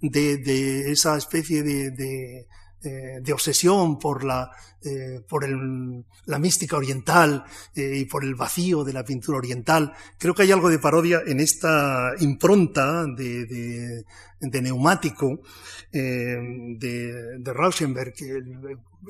[0.00, 2.46] de, esa especie de,
[2.82, 4.50] eh, obsesión por la,
[4.82, 5.48] eh, por
[6.26, 9.92] la mística oriental eh, y por el vacío de la pintura oriental.
[10.18, 14.04] Creo que hay algo de parodia en esta impronta de,
[14.40, 15.40] neumático
[15.90, 18.14] de, de Rauschenberg,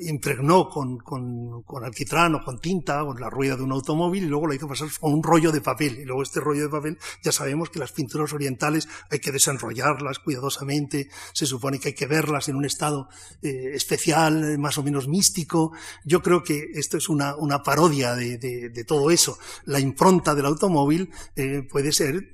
[0.01, 4.27] impregnó con, con, con, alquitrán o con tinta con la rueda de un automóvil y
[4.27, 5.99] luego la hizo pasar con un rollo de papel.
[5.99, 10.19] Y luego este rollo de papel, ya sabemos que las pinturas orientales hay que desenrollarlas
[10.19, 13.09] cuidadosamente, se supone que hay que verlas en un estado
[13.41, 15.71] eh, especial, más o menos místico.
[16.03, 19.37] Yo creo que esto es una, una parodia de, de, de, todo eso.
[19.65, 22.31] La impronta del automóvil eh, puede ser,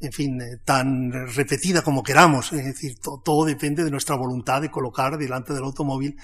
[0.00, 2.52] en fin, eh, tan repetida como queramos.
[2.52, 6.16] Es decir, todo depende de nuestra voluntad de colocar delante del automóvil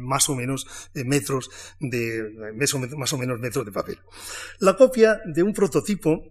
[0.00, 2.24] más o menos eh, metros de,
[2.96, 3.98] más o menos metros de papel.
[4.60, 6.22] La copia de un prototipo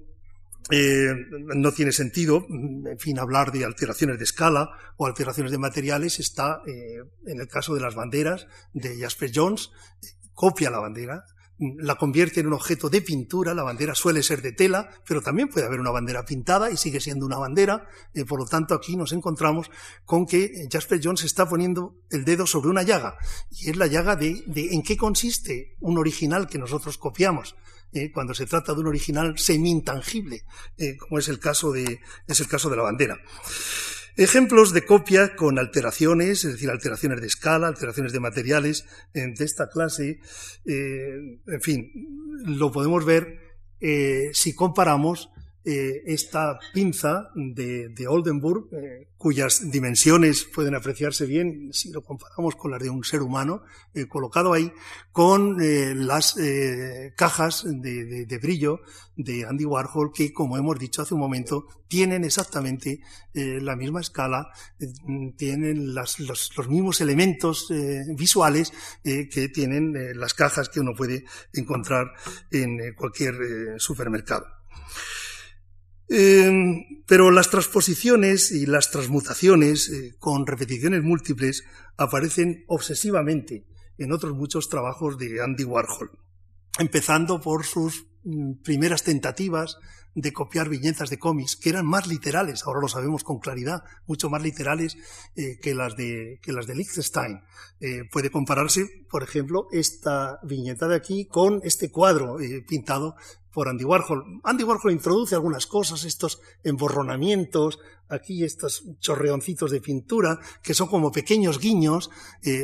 [0.71, 1.13] eh,
[1.55, 6.19] no tiene sentido, en fin, hablar de alteraciones de escala o alteraciones de materiales.
[6.19, 9.71] Está, eh, en el caso de las banderas de Jasper Jones,
[10.33, 11.25] copia la bandera
[11.59, 15.49] la convierte en un objeto de pintura, la bandera suele ser de tela, pero también
[15.49, 18.95] puede haber una bandera pintada y sigue siendo una bandera, eh, por lo tanto aquí
[18.95, 19.69] nos encontramos
[20.05, 23.17] con que Jasper Jones está poniendo el dedo sobre una llaga,
[23.51, 27.55] y es la llaga de, en qué consiste un original que nosotros copiamos.
[27.91, 30.43] Eh, cuando se trata de un original semi-intangible,
[30.77, 33.17] eh, como es el caso de, es el caso de la bandera.
[34.19, 39.69] Ejemplos de copia con alteraciones, es decir, alteraciones de escala, alteraciones de materiales de esta
[39.69, 40.19] clase,
[40.65, 41.89] eh, en fin,
[42.43, 43.39] lo podemos ver
[43.79, 45.29] eh, si comparamos
[45.65, 52.71] eh, esta pinza de, Oldenburg, eh, cuyas dimensiones pueden apreciarse bien si lo comparamos con
[52.71, 54.71] las de un ser humano, eh, colocado ahí,
[55.11, 55.57] con
[56.07, 56.35] las
[57.17, 58.79] cajas de, brillo
[59.17, 63.01] de Andy Warhol, que, como hemos dicho hace un momento, tienen exactamente
[63.33, 64.49] la misma escala,
[65.35, 66.19] tienen los,
[66.69, 67.67] mismos elementos
[68.15, 68.71] visuales
[69.03, 72.13] que tienen las cajas que uno puede encontrar
[72.49, 74.45] en cualquier supermercado.
[76.09, 81.63] Em, pero las transposiciones y las transmutaciones eh, con repeticiones múltiples
[81.97, 83.67] aparecen obsesivamente
[83.99, 86.11] en otros muchos trabajos de Andy Warhol,
[86.79, 89.77] empezando por sus mm, primeras tentativas
[90.15, 94.29] de copiar viñetas de cómics, que eran más literales, ahora lo sabemos con claridad, mucho
[94.29, 94.97] más literales
[95.35, 97.41] eh, que, las de, que las de Liechtenstein.
[97.79, 103.15] Eh, puede compararse, por ejemplo, esta viñeta de aquí con este cuadro eh, pintado
[103.53, 104.41] por Andy Warhol.
[104.43, 111.11] Andy Warhol introduce algunas cosas, estos emborronamientos, aquí estos chorreoncitos de pintura, que son como
[111.11, 112.09] pequeños guiños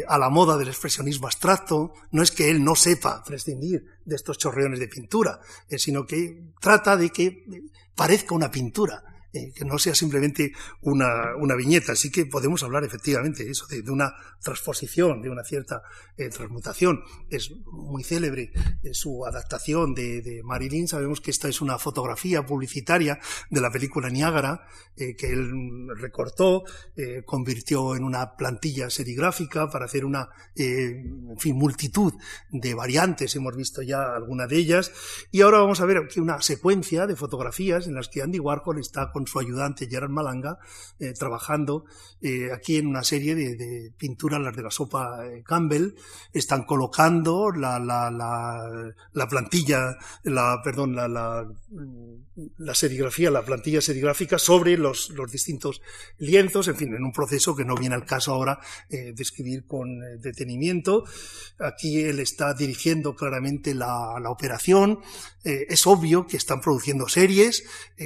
[0.07, 1.93] a la moda del expresionismo abstracto.
[2.11, 5.39] No es que él no sepa prescindir de estos chorreones de pintura,
[5.69, 7.34] sino que trata de que
[7.95, 9.03] parezca una pintura,
[9.35, 11.91] eh, que no sea simplemente una, una, viñeta.
[11.91, 15.81] Así que podemos hablar efectivamente de eso, de, una transposición, de una cierta
[16.15, 17.03] eh, transmutación.
[17.29, 20.87] Es muy célebre eh, su adaptación de, de, Marilyn.
[20.87, 23.19] Sabemos que esta es una fotografía publicitaria
[23.49, 26.63] de la película Niágara, que él recortó,
[27.25, 32.13] convirtió en una plantilla serigráfica para hacer una, en fin, multitud
[32.49, 33.35] de variantes.
[33.35, 34.93] Hemos visto ya alguna de ellas.
[35.31, 38.79] Y ahora vamos a ver aquí una secuencia de fotografías en las que Andy Warhol
[38.79, 40.59] está con su ayudante Gerard Malanga,
[40.99, 41.85] eh, trabajando
[42.21, 45.95] eh, aquí en una serie de, pinturas, las de la sopa eh, Campbell,
[46.31, 55.09] están colocando la, la, plantilla, la, perdón, la, la, serigrafía, la plantilla serigráfica sobre los,
[55.09, 55.81] los, distintos
[56.17, 58.59] lienzos, en fin, en un proceso que no viene al caso ahora
[58.89, 61.03] describir con detenimiento.
[61.59, 64.99] Aquí él está dirigiendo claramente la, operación.
[65.43, 67.63] es obvio que están produciendo series.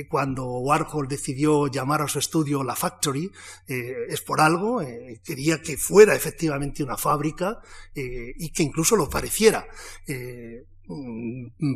[0.10, 3.30] cuando Warhol decidió llamar a su estudio La Factory,
[3.68, 7.60] eh, es por algo, eh, quería que fuera efectivamente una fábrica
[7.94, 9.68] eh, y que incluso lo pareciera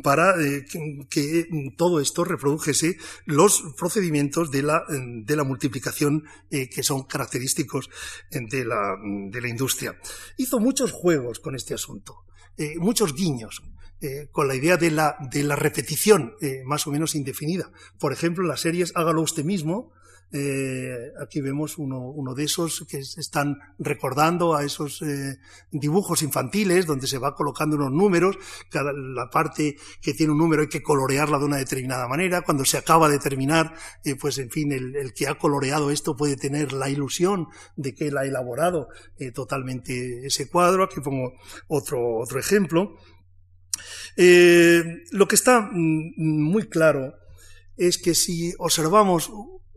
[0.02, 0.34] para
[1.08, 7.90] que, todo esto reprodujese los procedimientos de la, de la multiplicación que son característicos
[8.30, 8.96] de la,
[9.30, 9.96] de la industria.
[10.36, 12.24] Hizo muchos juegos con este asunto,
[12.78, 13.62] muchos guiños.
[14.00, 17.70] Eh, con la idea de la, de la repetición eh, más o menos indefinida.
[17.98, 19.92] Por ejemplo, en las series Hágalo usted mismo,
[20.30, 25.02] eh, aquí vemos uno, uno, de esos que están recordando a esos
[25.70, 28.36] dibujos infantiles donde se va colocando unos números,
[28.68, 32.64] cada, la parte que tiene un número hay que colorearla de una determinada manera, cuando
[32.64, 33.74] se acaba de terminar,
[34.20, 38.08] pues en fin, el, el, que ha coloreado esto puede tener la ilusión de que
[38.08, 38.88] él ha elaborado
[39.34, 40.84] totalmente ese cuadro.
[40.84, 41.32] Aquí pongo
[41.68, 42.98] otro, otro ejemplo.
[44.16, 47.14] Eh, lo que está mm, muy claro
[47.76, 49.30] es que si observamos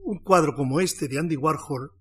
[0.03, 1.91] un cuadro como este de Andy Warhol,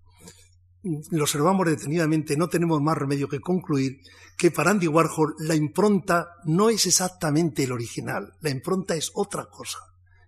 [0.83, 4.01] mm, lo observamos detenidamente, no tenemos más remedio que concluir
[4.37, 9.47] que para Andy Warhol la impronta no es exactamente el original, la impronta es otra
[9.47, 9.79] cosa.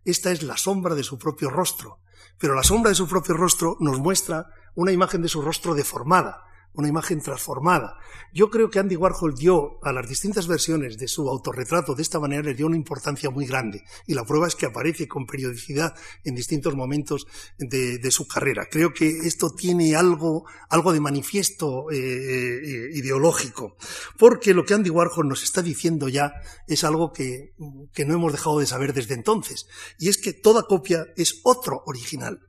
[0.04, 1.98] Esta es la sombra de su propio rostro,
[2.38, 6.44] pero la sombra de su propio rostro nos muestra una imagen de su rostro deformada,
[6.78, 7.98] una imagen transformada.
[8.32, 12.20] Yo creo que Andy Warhol dio a las distintas versiones de su autorretrato de esta
[12.20, 15.94] manera le dio una importancia muy grande y la prueba es que aparece con periodicidad
[16.22, 17.26] en distintos momentos
[17.58, 18.68] de, su carrera.
[18.70, 23.76] Creo que esto tiene algo, algo de manifiesto eh, eh, ideológico,
[24.16, 26.32] porque lo que Andy Warhol nos está diciendo ya
[26.68, 27.54] es algo que,
[27.92, 29.66] que no hemos dejado de saber desde entonces,
[29.98, 32.40] y es que toda copia es otro original.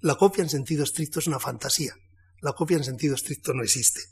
[0.00, 1.94] La copia en sentido estricto es una fantasía
[2.42, 4.02] la copia en sentido estricto no existe.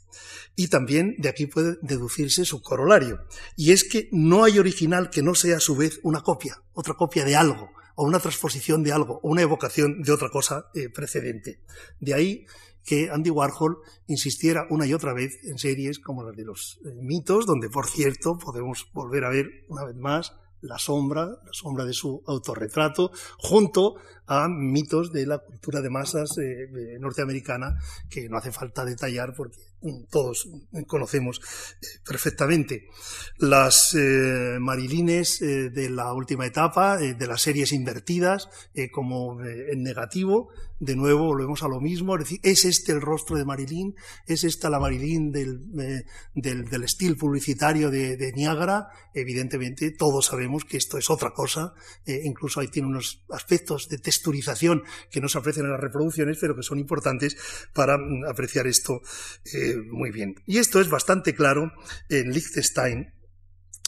[0.55, 3.21] Y también de aquí puede deducirse su corolario,
[3.55, 6.95] y es que no hay original que no sea a su vez una copia, otra
[6.95, 10.89] copia de algo, o una transposición de algo, o una evocación de otra cosa eh,
[10.89, 11.61] precedente.
[11.99, 12.45] De ahí
[12.83, 13.77] que Andy Warhol
[14.07, 17.87] insistiera una y otra vez en series como las de los eh, mitos, donde por
[17.87, 23.11] cierto podemos volver a ver una vez más la sombra, la sombra de su autorretrato,
[23.37, 23.95] junto
[24.27, 27.77] a mitos de la cultura de masas eh, norteamericana
[28.09, 30.47] que no hace falta detallar porque mm, todos
[30.87, 31.41] conocemos
[31.81, 32.87] eh, perfectamente.
[33.37, 38.47] Las eh, marilines de la última etapa, de las series invertidas,
[38.91, 40.49] como en negativo,
[40.81, 43.95] de nuevo volvemos a lo mismo, es decir, ¿es este el rostro de Marilyn?
[44.25, 45.71] ¿Es esta la Marilyn del,
[46.33, 48.89] del, estilo publicitario de, de, Niágara?
[49.13, 51.73] Evidentemente, todos sabemos que esto es otra cosa,
[52.05, 56.55] incluso ahí tiene unos aspectos de texturización que no se aprecian en las reproducciones, pero
[56.55, 57.37] que son importantes
[57.73, 59.01] para mm, apreciar esto
[59.53, 60.35] eh, muy bien.
[60.45, 61.71] Y esto es bastante claro
[62.09, 63.13] en Liechtenstein,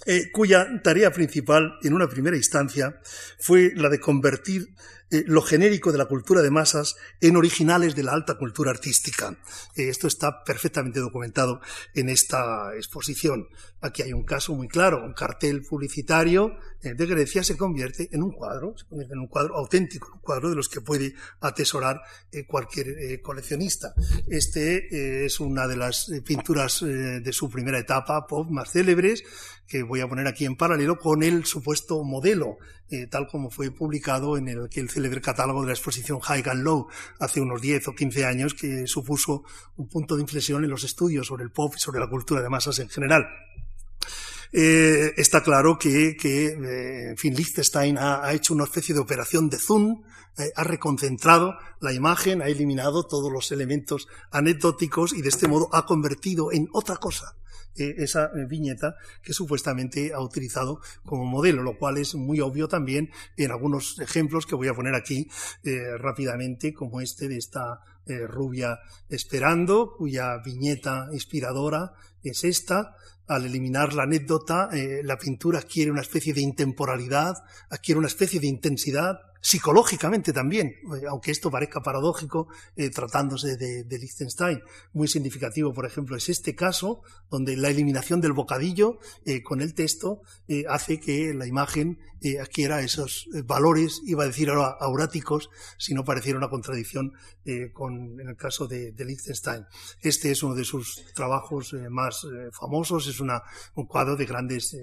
[0.06, 3.00] eh, cuya tarea principal en una primera instancia
[3.40, 4.76] fue la de convertir
[5.12, 9.38] eh, lo genérico de la cultura de masas en originales de la alta cultura artística.
[9.76, 11.62] Eh, esto está perfectamente documentado
[11.94, 13.48] en esta exposición.
[13.82, 18.24] Aquí hay un caso muy claro, un cartel publicitario eh, de Grecia se convierte en
[18.24, 22.02] un cuadro, se convierte en un cuadro auténtico, un cuadro de los que puede atesorar
[22.48, 23.94] cualquier coleccionista.
[24.28, 29.24] Este es una de las pinturas de su primera etapa pop más célebres,
[29.68, 32.58] que voy a poner aquí en paralelo con el supuesto modelo,
[33.10, 36.88] tal como fue publicado en el célebre catálogo de la exposición High and Low
[37.20, 39.44] hace unos 10 o 15 años, que supuso
[39.78, 42.50] un punto de inflexión en los estudios sobre el pop y sobre la cultura de
[42.50, 43.26] masas en general.
[44.56, 49.50] Eh, está claro que, que eh, en fin, Liechtenstein ha, hecho una especie de operación
[49.50, 50.04] de zoom,
[50.38, 55.70] eh, ha reconcentrado la imagen, ha eliminado todos los elementos anecdóticos y de este modo
[55.74, 57.36] ha convertido en otra cosa
[57.76, 62.68] eh, esa eh, viñeta que supuestamente ha utilizado como modelo, lo cual es muy obvio
[62.68, 65.28] también en algunos ejemplos que voy a poner aquí
[65.64, 67.82] eh, rápidamente, como este de esta
[68.28, 72.98] rubia esperando, cuya viñeta inspiradora es esta.
[73.28, 74.70] Al eliminar la anécdota,
[75.04, 77.38] la pintura adquiere una especie de intemporalidad,
[77.70, 83.84] adquiere una especie de intensidad, psicológicamente también, eh, aunque esto parezca paradójico, eh, tratándose de,
[84.00, 84.62] Liechtenstein.
[84.94, 89.74] Muy significativo, por ejemplo, es este caso, donde la eliminación del bocadillo eh, con el
[89.74, 90.22] texto
[90.70, 92.00] hace que la imagen
[92.40, 97.12] adquiera esos valores, iba a decir ahora auráticos, si no pareciera una contradicción
[97.74, 99.66] con, en el caso de, de, Liechtenstein.
[100.00, 102.26] Este es uno de sus trabajos más
[102.58, 103.44] famosos, es una,
[103.76, 104.74] un cuadro de grandes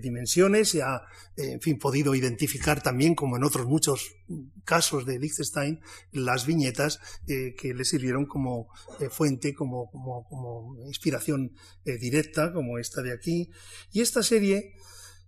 [0.00, 1.02] dimensiones, se ha,
[1.36, 4.16] en fin, podido identificar también, como en otros muchos
[4.64, 5.80] casos de Liechtenstein
[6.12, 8.68] las viñetas eh, que le sirvieron como
[9.00, 11.52] eh, fuente, como, como, inspiración
[11.84, 13.50] eh, directa, como esta de aquí.
[13.92, 14.74] Y esta serie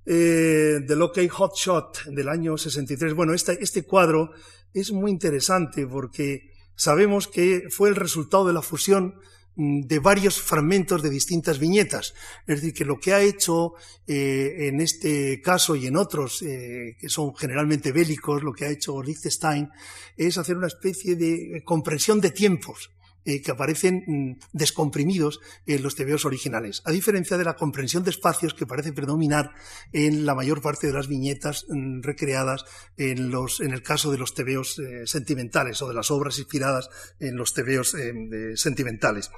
[0.04, 4.30] de Lockheed Hot Shot del año 63, bueno, este cuadro
[4.72, 9.20] es muy interesante porque sabemos que fue el resultado de la fusión
[9.61, 12.14] de varios fragmentos de distintas viñetas.
[12.46, 13.74] Es decir, que lo que ha hecho
[14.06, 18.70] eh, en este caso y en otros, eh, que son generalmente bélicos, lo que ha
[18.70, 19.68] hecho Liechtenstein,
[20.16, 22.90] es hacer una especie de comprensión de tiempos.
[23.29, 28.09] Eh, que aparecen mm, descomprimidos en los tebeos originales, a diferencia de la comprensión de
[28.09, 29.51] espacios que parece predominar
[29.93, 32.64] en la mayor parte de las viñetas mm, recreadas
[32.97, 36.89] en, los, en el caso de los tebeos eh, sentimentales o de las obras inspiradas
[37.20, 39.31] en los tebeos eh, sentimentales.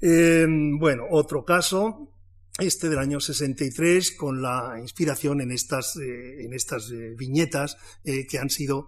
[0.00, 2.13] bueno, otro caso
[2.58, 8.28] este del año 63, con la inspiración en estas, eh, en estas eh, viñetas eh,
[8.28, 8.86] que han sido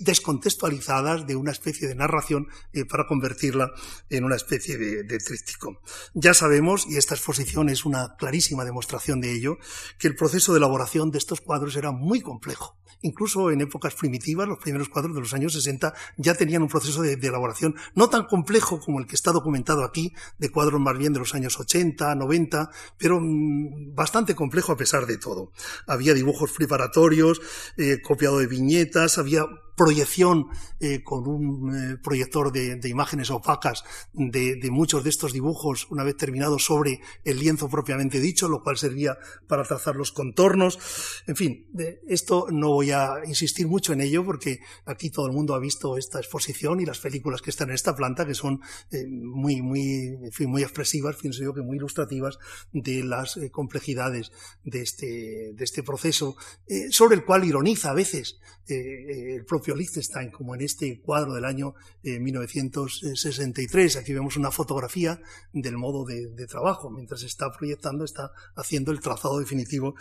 [0.00, 2.48] descontextualizadas de una especie de narración
[2.88, 3.70] para convertirla
[4.10, 5.80] en una especie de, de, tríptico.
[6.14, 9.58] Ya sabemos, y esta exposición es una clarísima demostración de ello,
[9.98, 12.78] que el proceso de elaboración de estos cuadros era muy complejo.
[13.02, 17.02] Incluso en épocas primitivas, los primeros cuadros de los años 60 ya tenían un proceso
[17.02, 21.12] de, elaboración no tan complejo como el que está documentado aquí, de cuadros más bien
[21.12, 22.47] de los años 80, 90,
[22.96, 25.52] pero mm, bastante complejo a pesar de todo.
[25.86, 27.40] Había dibujos preparatorios,
[27.76, 29.46] eh, copiado de viñetas, había
[29.78, 30.48] proyección
[30.80, 36.16] eh, con un eh, proyector de, imágenes opacas de, muchos de estos dibujos una vez
[36.16, 40.78] terminados sobre el lienzo propiamente dicho, lo cual servía para trazar los contornos.
[41.26, 41.68] En fin,
[42.08, 45.96] esto no voy a insistir mucho en ello porque aquí todo el mundo ha visto
[45.96, 50.18] esta exposición y las películas que están en esta planta que son eh, muy, muy,
[50.46, 52.37] muy expresivas, pienso yo que muy ilustrativas
[52.72, 54.32] de las eh, complejidades
[54.64, 56.36] de este, de este proceso,
[56.66, 61.34] eh, sobre el cual ironiza a veces eh, el propio Liechtenstein, como en este cuadro
[61.34, 63.96] del año 1963.
[63.96, 65.20] Aquí vemos una fotografía
[65.52, 66.90] del modo de, de, trabajo.
[66.90, 69.94] Mientras está proyectando, está haciendo el trazado definitivo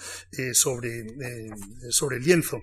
[0.53, 1.05] sobre,
[1.89, 2.61] sobre el lienzo.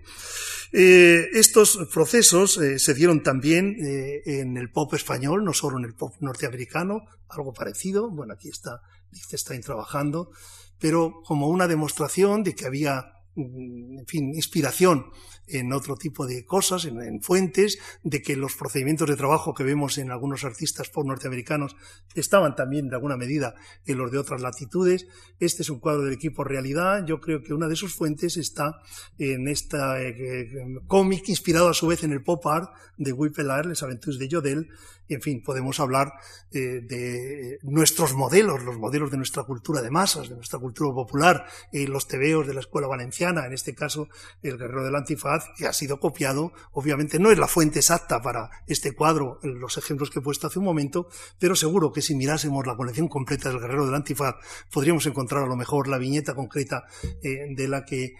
[0.72, 7.02] estos procesos se dieron también en el pop español, no solo en el pop norteamericano,
[7.28, 8.10] algo parecido.
[8.10, 8.82] Bueno, aquí está
[9.14, 10.30] Liechtenstein trabajando,
[10.78, 15.06] pero como una demostración de que había Mm, en fin, inspiración
[15.46, 19.98] en otro tipo de cosas, en, fuentes, de que los procedimientos de trabajo que vemos
[19.98, 21.76] en algunos artistas pop norteamericanos
[22.14, 23.54] estaban también de alguna medida
[23.86, 25.06] en los de otras latitudes.
[25.40, 27.04] Este es un cuadro del equipo Realidad.
[27.06, 28.80] Yo creo que una de sus fuentes está
[29.18, 30.50] en esta eh,
[30.86, 34.68] cómic inspirado a su vez en el pop art de Whipple Les Aventures de Jodel,
[35.08, 36.12] en fin, podemos hablar
[36.50, 41.46] eh, de nuestros modelos, los modelos de nuestra cultura de masas, de nuestra cultura popular,
[41.72, 44.08] eh, los tebeos de la escuela valenciana, en este caso
[44.42, 48.50] el guerrero del antifaz, que ha sido copiado, obviamente no es la fuente exacta para
[48.66, 51.08] este cuadro, los ejemplos que he puesto hace un momento,
[51.38, 54.36] pero seguro que si mirásemos la colección completa del guerrero del antifaz,
[54.70, 56.84] podríamos encontrar a lo mejor la viñeta concreta
[57.22, 58.14] eh, de la que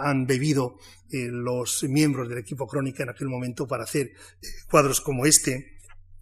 [0.00, 0.76] han bebido
[1.12, 4.12] los miembros del equipo crónica en aquel momento para hacer
[4.70, 5.80] cuadros como este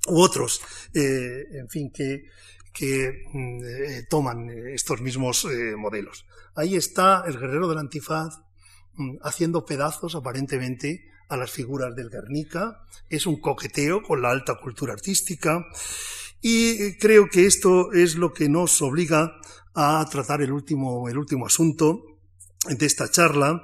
[0.08, 0.60] u otros,
[0.94, 2.24] eh, en fin, que,
[2.72, 6.26] que mm, eh, toman estos mismos eh, modelos.
[6.54, 8.40] Ahí está el guerrero del antifaz
[9.22, 12.84] haciendo pedazos aparentemente a las figuras del Guernica.
[13.08, 15.66] Es un coqueteo con la alta cultura artística
[16.40, 19.32] y creo que esto es lo que nos obliga
[19.74, 22.02] a tratar el último, el último asunto
[22.68, 23.62] de esta charla,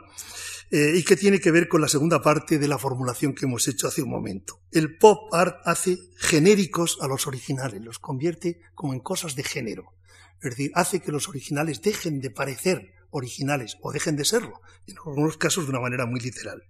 [0.70, 3.69] eh, y que tiene que ver con la segunda parte de la formulación que hemos
[3.69, 4.61] hecho hace un momento.
[4.73, 9.93] El pop art hace genéricos a los originales, los convierte como en cosas de género.
[10.43, 14.97] Es decir, hace que los originales dejen de parecer originales o dejen de serlo, en
[14.99, 16.65] algunos casos de una manera muy literal.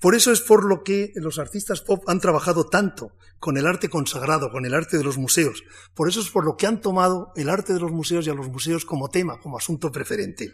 [0.00, 3.88] Por eso es por lo que los artistas pop han trabajado tanto con el arte
[3.88, 5.64] consagrado, con el arte de los museos.
[5.94, 8.34] Por eso es por lo que han tomado el arte de los museos y a
[8.34, 10.52] los museos como tema, como asunto preferente.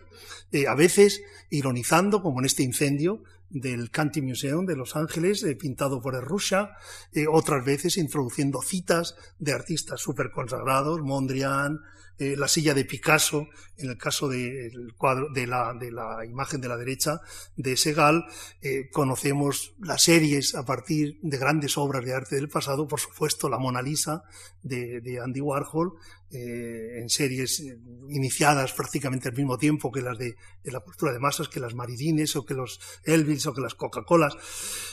[0.53, 5.57] Eh, a veces ironizando, como en este incendio del Canty Museum de Los Ángeles, eh,
[5.57, 6.77] pintado por Errusha,
[7.13, 11.81] eh, otras veces introduciendo citas de artistas súper consagrados, Mondrian,
[12.21, 13.49] eh, la silla de Picasso,
[13.79, 17.23] en el caso del cuadro, de, la, de la imagen de la derecha
[17.57, 18.27] de Segal,
[18.61, 23.49] eh, conocemos las series a partir de grandes obras de arte del pasado, por supuesto
[23.49, 24.23] la Mona Lisa
[24.63, 25.95] de, de Andy Warhol,
[26.33, 27.77] eh, en series eh,
[28.09, 32.37] iniciadas prácticamente al mismo tiempo que las de, la cultura de masas, que las Maridines
[32.37, 34.37] o que los Elvis o que las Coca-Colas,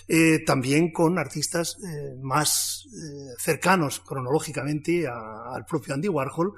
[0.07, 1.77] eh, también con artistas
[2.21, 2.87] más
[3.37, 6.53] cercanos cronológicamente al propio Andy Warhol,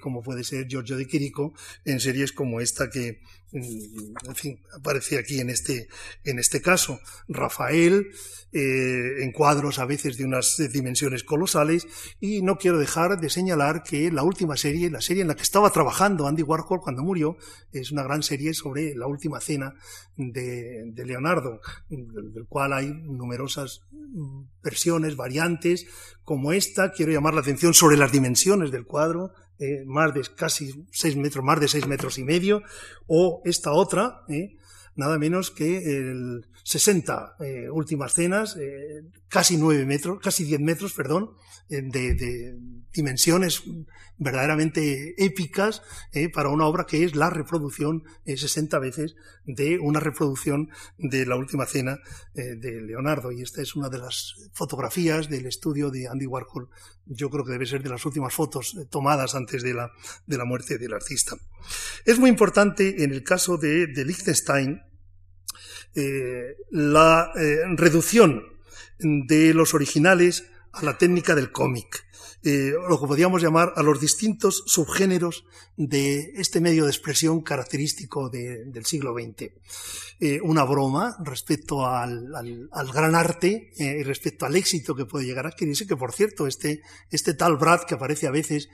[0.00, 1.52] como puede ser Giorgio de Chirico,
[1.84, 3.20] en series como esta que,
[3.54, 5.88] en fin, aparece aquí en este,
[6.24, 6.98] en este caso.
[7.28, 8.10] Rafael,
[8.52, 11.86] en cuadros a veces de unas dimensiones colosales,
[12.20, 15.42] y no quiero dejar de señalar que la última serie, la serie en la que
[15.42, 17.36] estaba trabajando Andy Warhol cuando murió,
[17.72, 19.74] es una gran serie sobre la última cena
[20.16, 23.82] de, Leonardo, del, cual hay numerosas
[24.62, 25.86] versiones, variantes,
[26.22, 30.84] como esta, quiero llamar la atención sobre las dimensiones del cuadro, eh, más de casi
[30.90, 32.62] seis metros, más de seis metros y medio,
[33.06, 34.56] o esta otra, eh,
[34.96, 38.58] nada menos que el 60 eh, últimas cenas,
[39.28, 41.30] casi nueve metros, casi diez metros, perdón,
[41.68, 42.56] de,
[42.92, 43.62] dimensiones
[44.16, 45.82] verdaderamente épicas
[46.12, 51.26] eh, para una obra que es la reproducción 60 eh, veces de una reproducción de
[51.26, 51.98] la última cena
[52.34, 53.32] eh, de Leonardo.
[53.32, 56.68] Y esta es una de las fotografías del estudio de Andy Warhol.
[57.06, 59.90] Yo creo que debe ser de las últimas fotos tomadas antes de la,
[60.26, 61.36] de la muerte del artista.
[62.04, 64.80] Es muy importante en el caso de, de Liechtenstein
[66.70, 67.32] la
[67.76, 68.42] reducción
[68.98, 72.04] de los originales a la técnica del cómic,
[72.46, 75.46] eh, lo que podríamos llamar a los distintos subgéneros
[75.78, 79.50] de este medio de expresión característico del siglo XX.
[80.20, 82.28] Eh, una broma respecto al,
[82.92, 86.46] gran arte eh, y respecto al éxito que puede llegar a adquirirse, que por cierto,
[86.46, 88.68] este, este tal Brad que aparece a veces,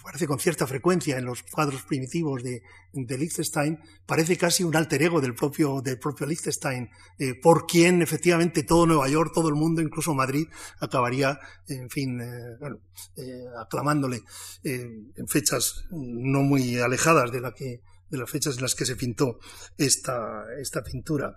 [0.00, 2.62] aparece con cierta frecuencia en los cuadros primitivos de,
[2.92, 6.90] de Liechtenstein, parece casi un alter ego del propio, del propio Liechtenstein,
[7.42, 10.46] por quien efectivamente todo Nueva York, todo el mundo, incluso Madrid,
[10.80, 12.20] acabaría, en fin,
[12.58, 12.80] bueno,
[13.60, 14.22] aclamándole
[14.62, 18.96] en fechas no muy alejadas de, la que, de las fechas en las que se
[18.96, 19.38] pintó
[19.76, 21.36] esta, esta pintura.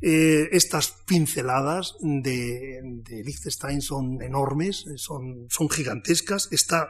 [0.00, 6.48] Eh, estas pinceladas de, de Liechtenstein son enormes, son, son gigantescas.
[6.50, 6.88] Está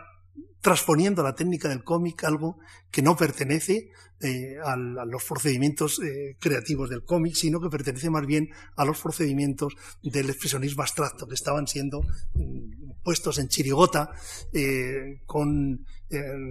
[0.66, 2.58] transponiendo la técnica del cómic algo
[2.90, 8.26] que no pertenece eh, a, los procedimientos eh, creativos del cómic, sino que pertenece más
[8.26, 14.10] bien a los procedimientos del expresionismo abstracto que estaban siendo mm, puestos en chirigota
[14.54, 15.84] eh, con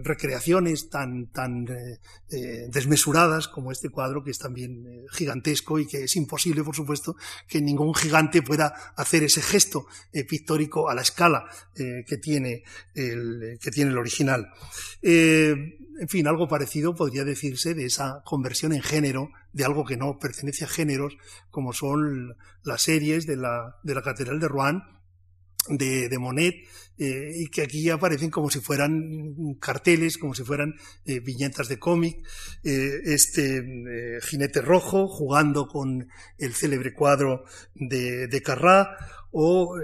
[0.03, 1.65] recreaciones tan, tan
[2.27, 7.15] desmesuradas como este cuadro que es también gigantesco y que es imposible, por supuesto,
[7.47, 9.87] que ningún gigante pueda hacer ese gesto
[10.27, 12.63] pictórico a la escala que, tiene
[12.95, 14.47] el, que tiene el original
[15.99, 20.19] en fin, algo parecido podría decirse de esa conversión en género de algo que no
[20.19, 21.17] pertenece a géneros,
[21.49, 24.83] como son las series de la, de la Catedral de Rouen,
[25.69, 26.55] de, Monet,
[26.97, 30.75] eh, y que aquí aparecen como si fueran carteles, como si fueran
[31.05, 32.17] eh, viñetas de cómic.
[32.63, 33.63] Eh, este
[34.21, 36.07] jinete rojo jugando con
[36.37, 38.43] el célebre cuadro de, de
[39.31, 39.75] o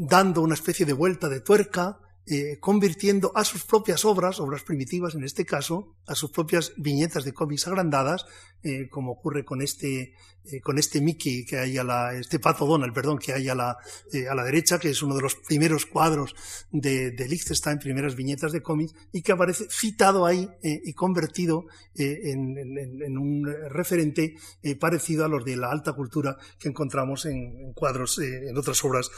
[0.00, 5.14] dando una especie de vuelta de tuerca eh, convirtiendo a sus propias obras, obras primitivas
[5.14, 8.26] en este caso, a sus propias viñetas de cómics agrandadas,
[8.62, 10.12] eh, como ocurre con este,
[10.50, 13.54] eh, con este Mickey que hay a la, este Pato Donald, perdón, que hay a
[13.54, 16.34] la, a la derecha, que es uno de los primeros cuadros
[16.70, 22.56] de, de Liechtenstein, primeras viñetas de cómics, y que aparece citado ahí y convertido en,
[22.58, 24.34] en, un referente
[24.78, 29.10] parecido a los de la alta cultura que encontramos en, cuadros, en otras obras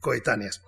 [0.00, 0.62] coetáneas.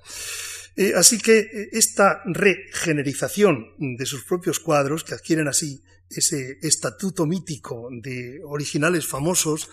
[0.78, 7.26] Eh, así que eh, esta regenerización de sus propios cuadros, que adquieren así ese estatuto
[7.26, 9.68] mítico de originales famosos,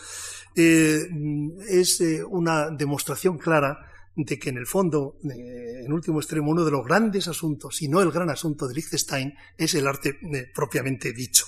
[0.56, 1.08] eh,
[1.68, 6.86] es una demostración clara de que en el fondo, en último extremo, uno de los
[6.86, 10.18] grandes asuntos, si no el gran asunto de Liechtenstein, es el arte
[10.54, 11.46] propiamente dicho.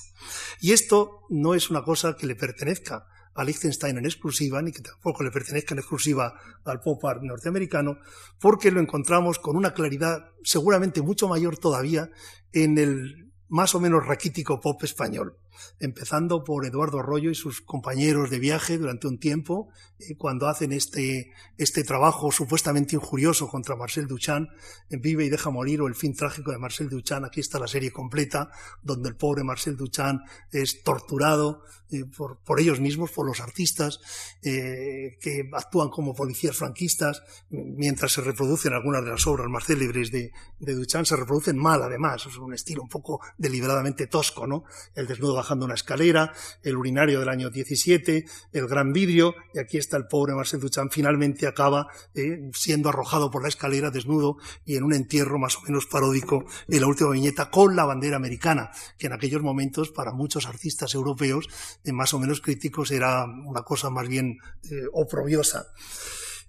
[0.59, 3.07] Y esto no es una cosa que le pertenezca
[3.37, 6.33] a Liechtenstein en exclusiva, ni que tampoco le pertenezca en exclusiva
[6.65, 7.99] al pop art norteamericano,
[8.39, 12.09] porque lo encontramos con una claridad seguramente mucho mayor todavía
[12.51, 15.37] en el más o menos raquítico pop español
[15.79, 19.69] empezando por Eduardo Arroyo y sus compañeros de viaje durante un tiempo,
[19.99, 24.49] eh, cuando hacen este, este trabajo supuestamente injurioso contra Marcel Duchamp,
[24.89, 27.25] Vive y deja morir o El fin trágico de Marcel Duchamp.
[27.25, 28.49] Aquí está la serie completa,
[28.81, 30.21] donde el pobre Marcel Duchamp
[30.51, 33.99] es torturado eh, por, por, ellos mismos, por los artistas,
[34.43, 40.11] eh, que actúan como policías franquistas, mientras se reproducen algunas de las obras más célebres
[40.11, 44.65] de, de Duchamp, se reproducen mal además, es un estilo un poco deliberadamente tosco, ¿no?
[44.95, 46.33] El desnudo una escalera,
[46.63, 50.91] el urinario del año 17, el gran vidrio, y aquí está el pobre Marcel Duchamp,
[50.91, 55.61] finalmente acaba eh, siendo arrojado por la escalera desnudo y en un entierro más o
[55.61, 60.11] menos paródico en la última viñeta con la bandera americana, que en aquellos momentos para
[60.11, 61.47] muchos artistas europeos
[61.83, 64.37] eh, más o menos críticos era una cosa más bien
[64.69, 65.67] eh, oprobiosa.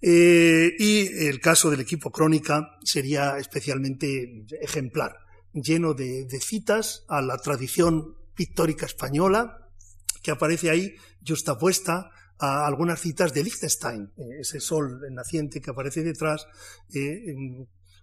[0.00, 5.16] y el caso del equipo Crónica sería especialmente ejemplar,
[5.52, 9.68] lleno de, de citas a la tradición pictórica española,
[10.22, 10.94] que aparece ahí
[11.26, 12.08] justapuesta
[12.38, 16.46] a algunas citas de Liechtenstein, eh, ese sol naciente que aparece detrás,
[16.94, 17.34] eh,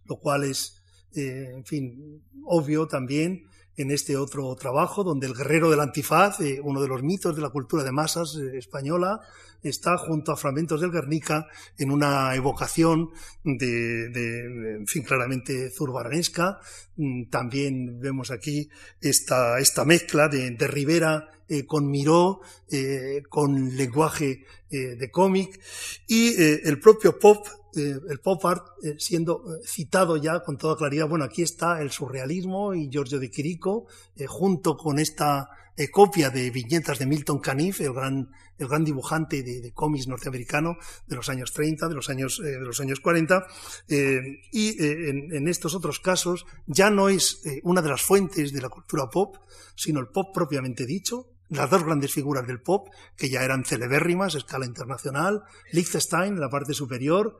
[0.03, 0.83] lo cual es,
[1.15, 3.45] eh, en fin, obvio también
[3.77, 7.49] en este otro trabajo, donde el guerrero del antifaz, uno de los mitos de la
[7.49, 9.21] cultura de masas española,
[9.69, 11.47] está junto a fragmentos del Guernica
[11.77, 13.09] en una evocación
[13.43, 16.59] de, en fin, claramente zurbaranesca.
[16.97, 18.69] Mm, también vemos aquí
[19.01, 22.41] esta, esta mezcla de, Rivera eh, con Miró,
[22.71, 25.59] eh, con lenguaje eh, de cómic
[26.07, 28.65] y el propio pop el pop art
[28.97, 31.07] siendo citado ya con toda claridad.
[31.07, 33.87] Bueno, aquí está el surrealismo y Giorgio de Quirico,
[34.27, 39.43] junto con esta eh, copia de viñetas de Milton Caniff, el gran, el gran dibujante
[39.43, 43.45] de, cómics norteamericano de los años 30, de los años, eh, de los años 40.
[43.89, 44.21] Eh,
[44.53, 49.09] y en, estos otros casos ya no es una de las fuentes de la cultura
[49.09, 49.35] pop,
[49.75, 54.35] sino el pop propiamente dicho, las dos grandes figuras del pop, que ya eran celebérrimas
[54.35, 57.39] a escala internacional, Liechtenstein en la parte superior,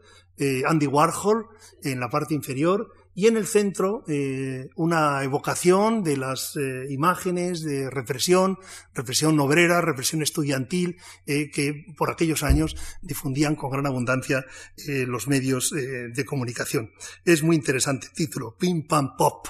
[0.67, 1.47] Andy Warhol
[1.83, 7.63] en la parte inferior, y en el centro eh, una evocación de las eh, imágenes
[7.63, 8.59] de represión,
[8.93, 14.45] represión obrera, represión estudiantil, eh, que por aquellos años difundían con gran abundancia
[14.85, 16.91] los medios de comunicación.
[17.23, 19.47] Es muy interesante el título, Pim Pam Pop.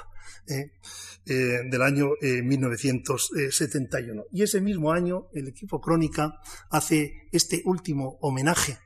[1.26, 4.26] Del año 1971.
[4.32, 6.40] Y ese mismo año el equipo Crónica
[6.70, 8.78] hace este último homenaje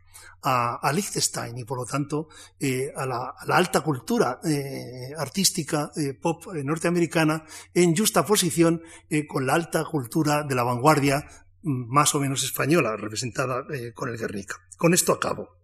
[0.41, 2.29] a, Liechtenstein y por lo tanto
[2.59, 8.81] eh, a, la, alta cultura eh, artística eh, pop norteamericana en justa posición
[9.27, 11.25] con la alta cultura de la vanguardia
[11.61, 14.55] mm, más o menos española representada con el Guernica.
[14.77, 15.57] Con esto acabo.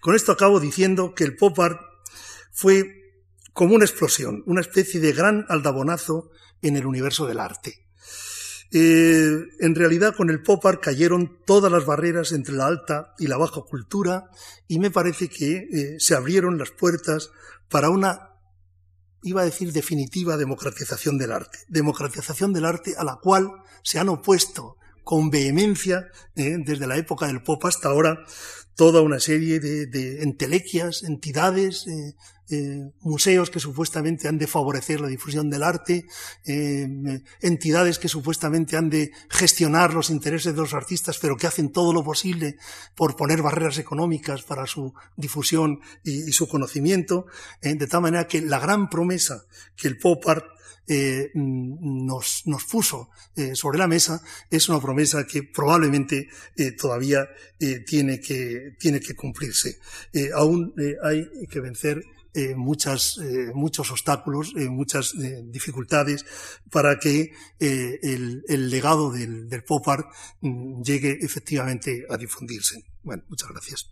[0.00, 1.80] Con esto acabo diciendo que el pop art
[2.52, 3.01] fue
[3.52, 6.30] como una explosión, una especie de gran aldabonazo
[6.62, 7.82] en el universo del arte.
[8.74, 13.26] Eh, en realidad, con el pop art cayeron todas las barreras entre la alta y
[13.26, 14.30] la baja cultura
[14.66, 17.30] y me parece que eh, se abrieron las puertas
[17.68, 18.30] para una,
[19.22, 21.58] iba a decir, definitiva democratización del arte.
[21.68, 23.50] Democratización del arte a la cual
[23.82, 28.24] se han opuesto con vehemencia, eh, desde la época del pop hasta ahora,
[28.74, 32.14] toda una serie de, entelequias, entidades, eh,
[32.50, 36.06] eh, museos que supuestamente han de favorecer la difusión del arte,
[37.40, 41.94] entidades que supuestamente han de gestionar los intereses de los artistas, pero que hacen todo
[41.94, 42.56] lo posible
[42.94, 47.26] por poner barreras económicas para su difusión y, y su conocimiento,
[47.62, 49.46] de tal manera que la gran promesa
[49.76, 50.44] que el pop art
[50.88, 57.28] eh, mm, nos, puso eh, sobre la mesa es una promesa que probablemente eh, todavía
[57.86, 59.78] tiene, que, tiene que cumplirse.
[60.34, 62.02] aún hay que vencer
[62.56, 65.14] muchos obstáculos, muchas
[65.44, 66.24] dificultades
[66.70, 67.30] para que
[67.60, 70.06] el, el, legado del, del pop art
[70.40, 72.82] mm, llegue efectivamente a difundirse.
[73.04, 73.88] Bueno, muchas gracias.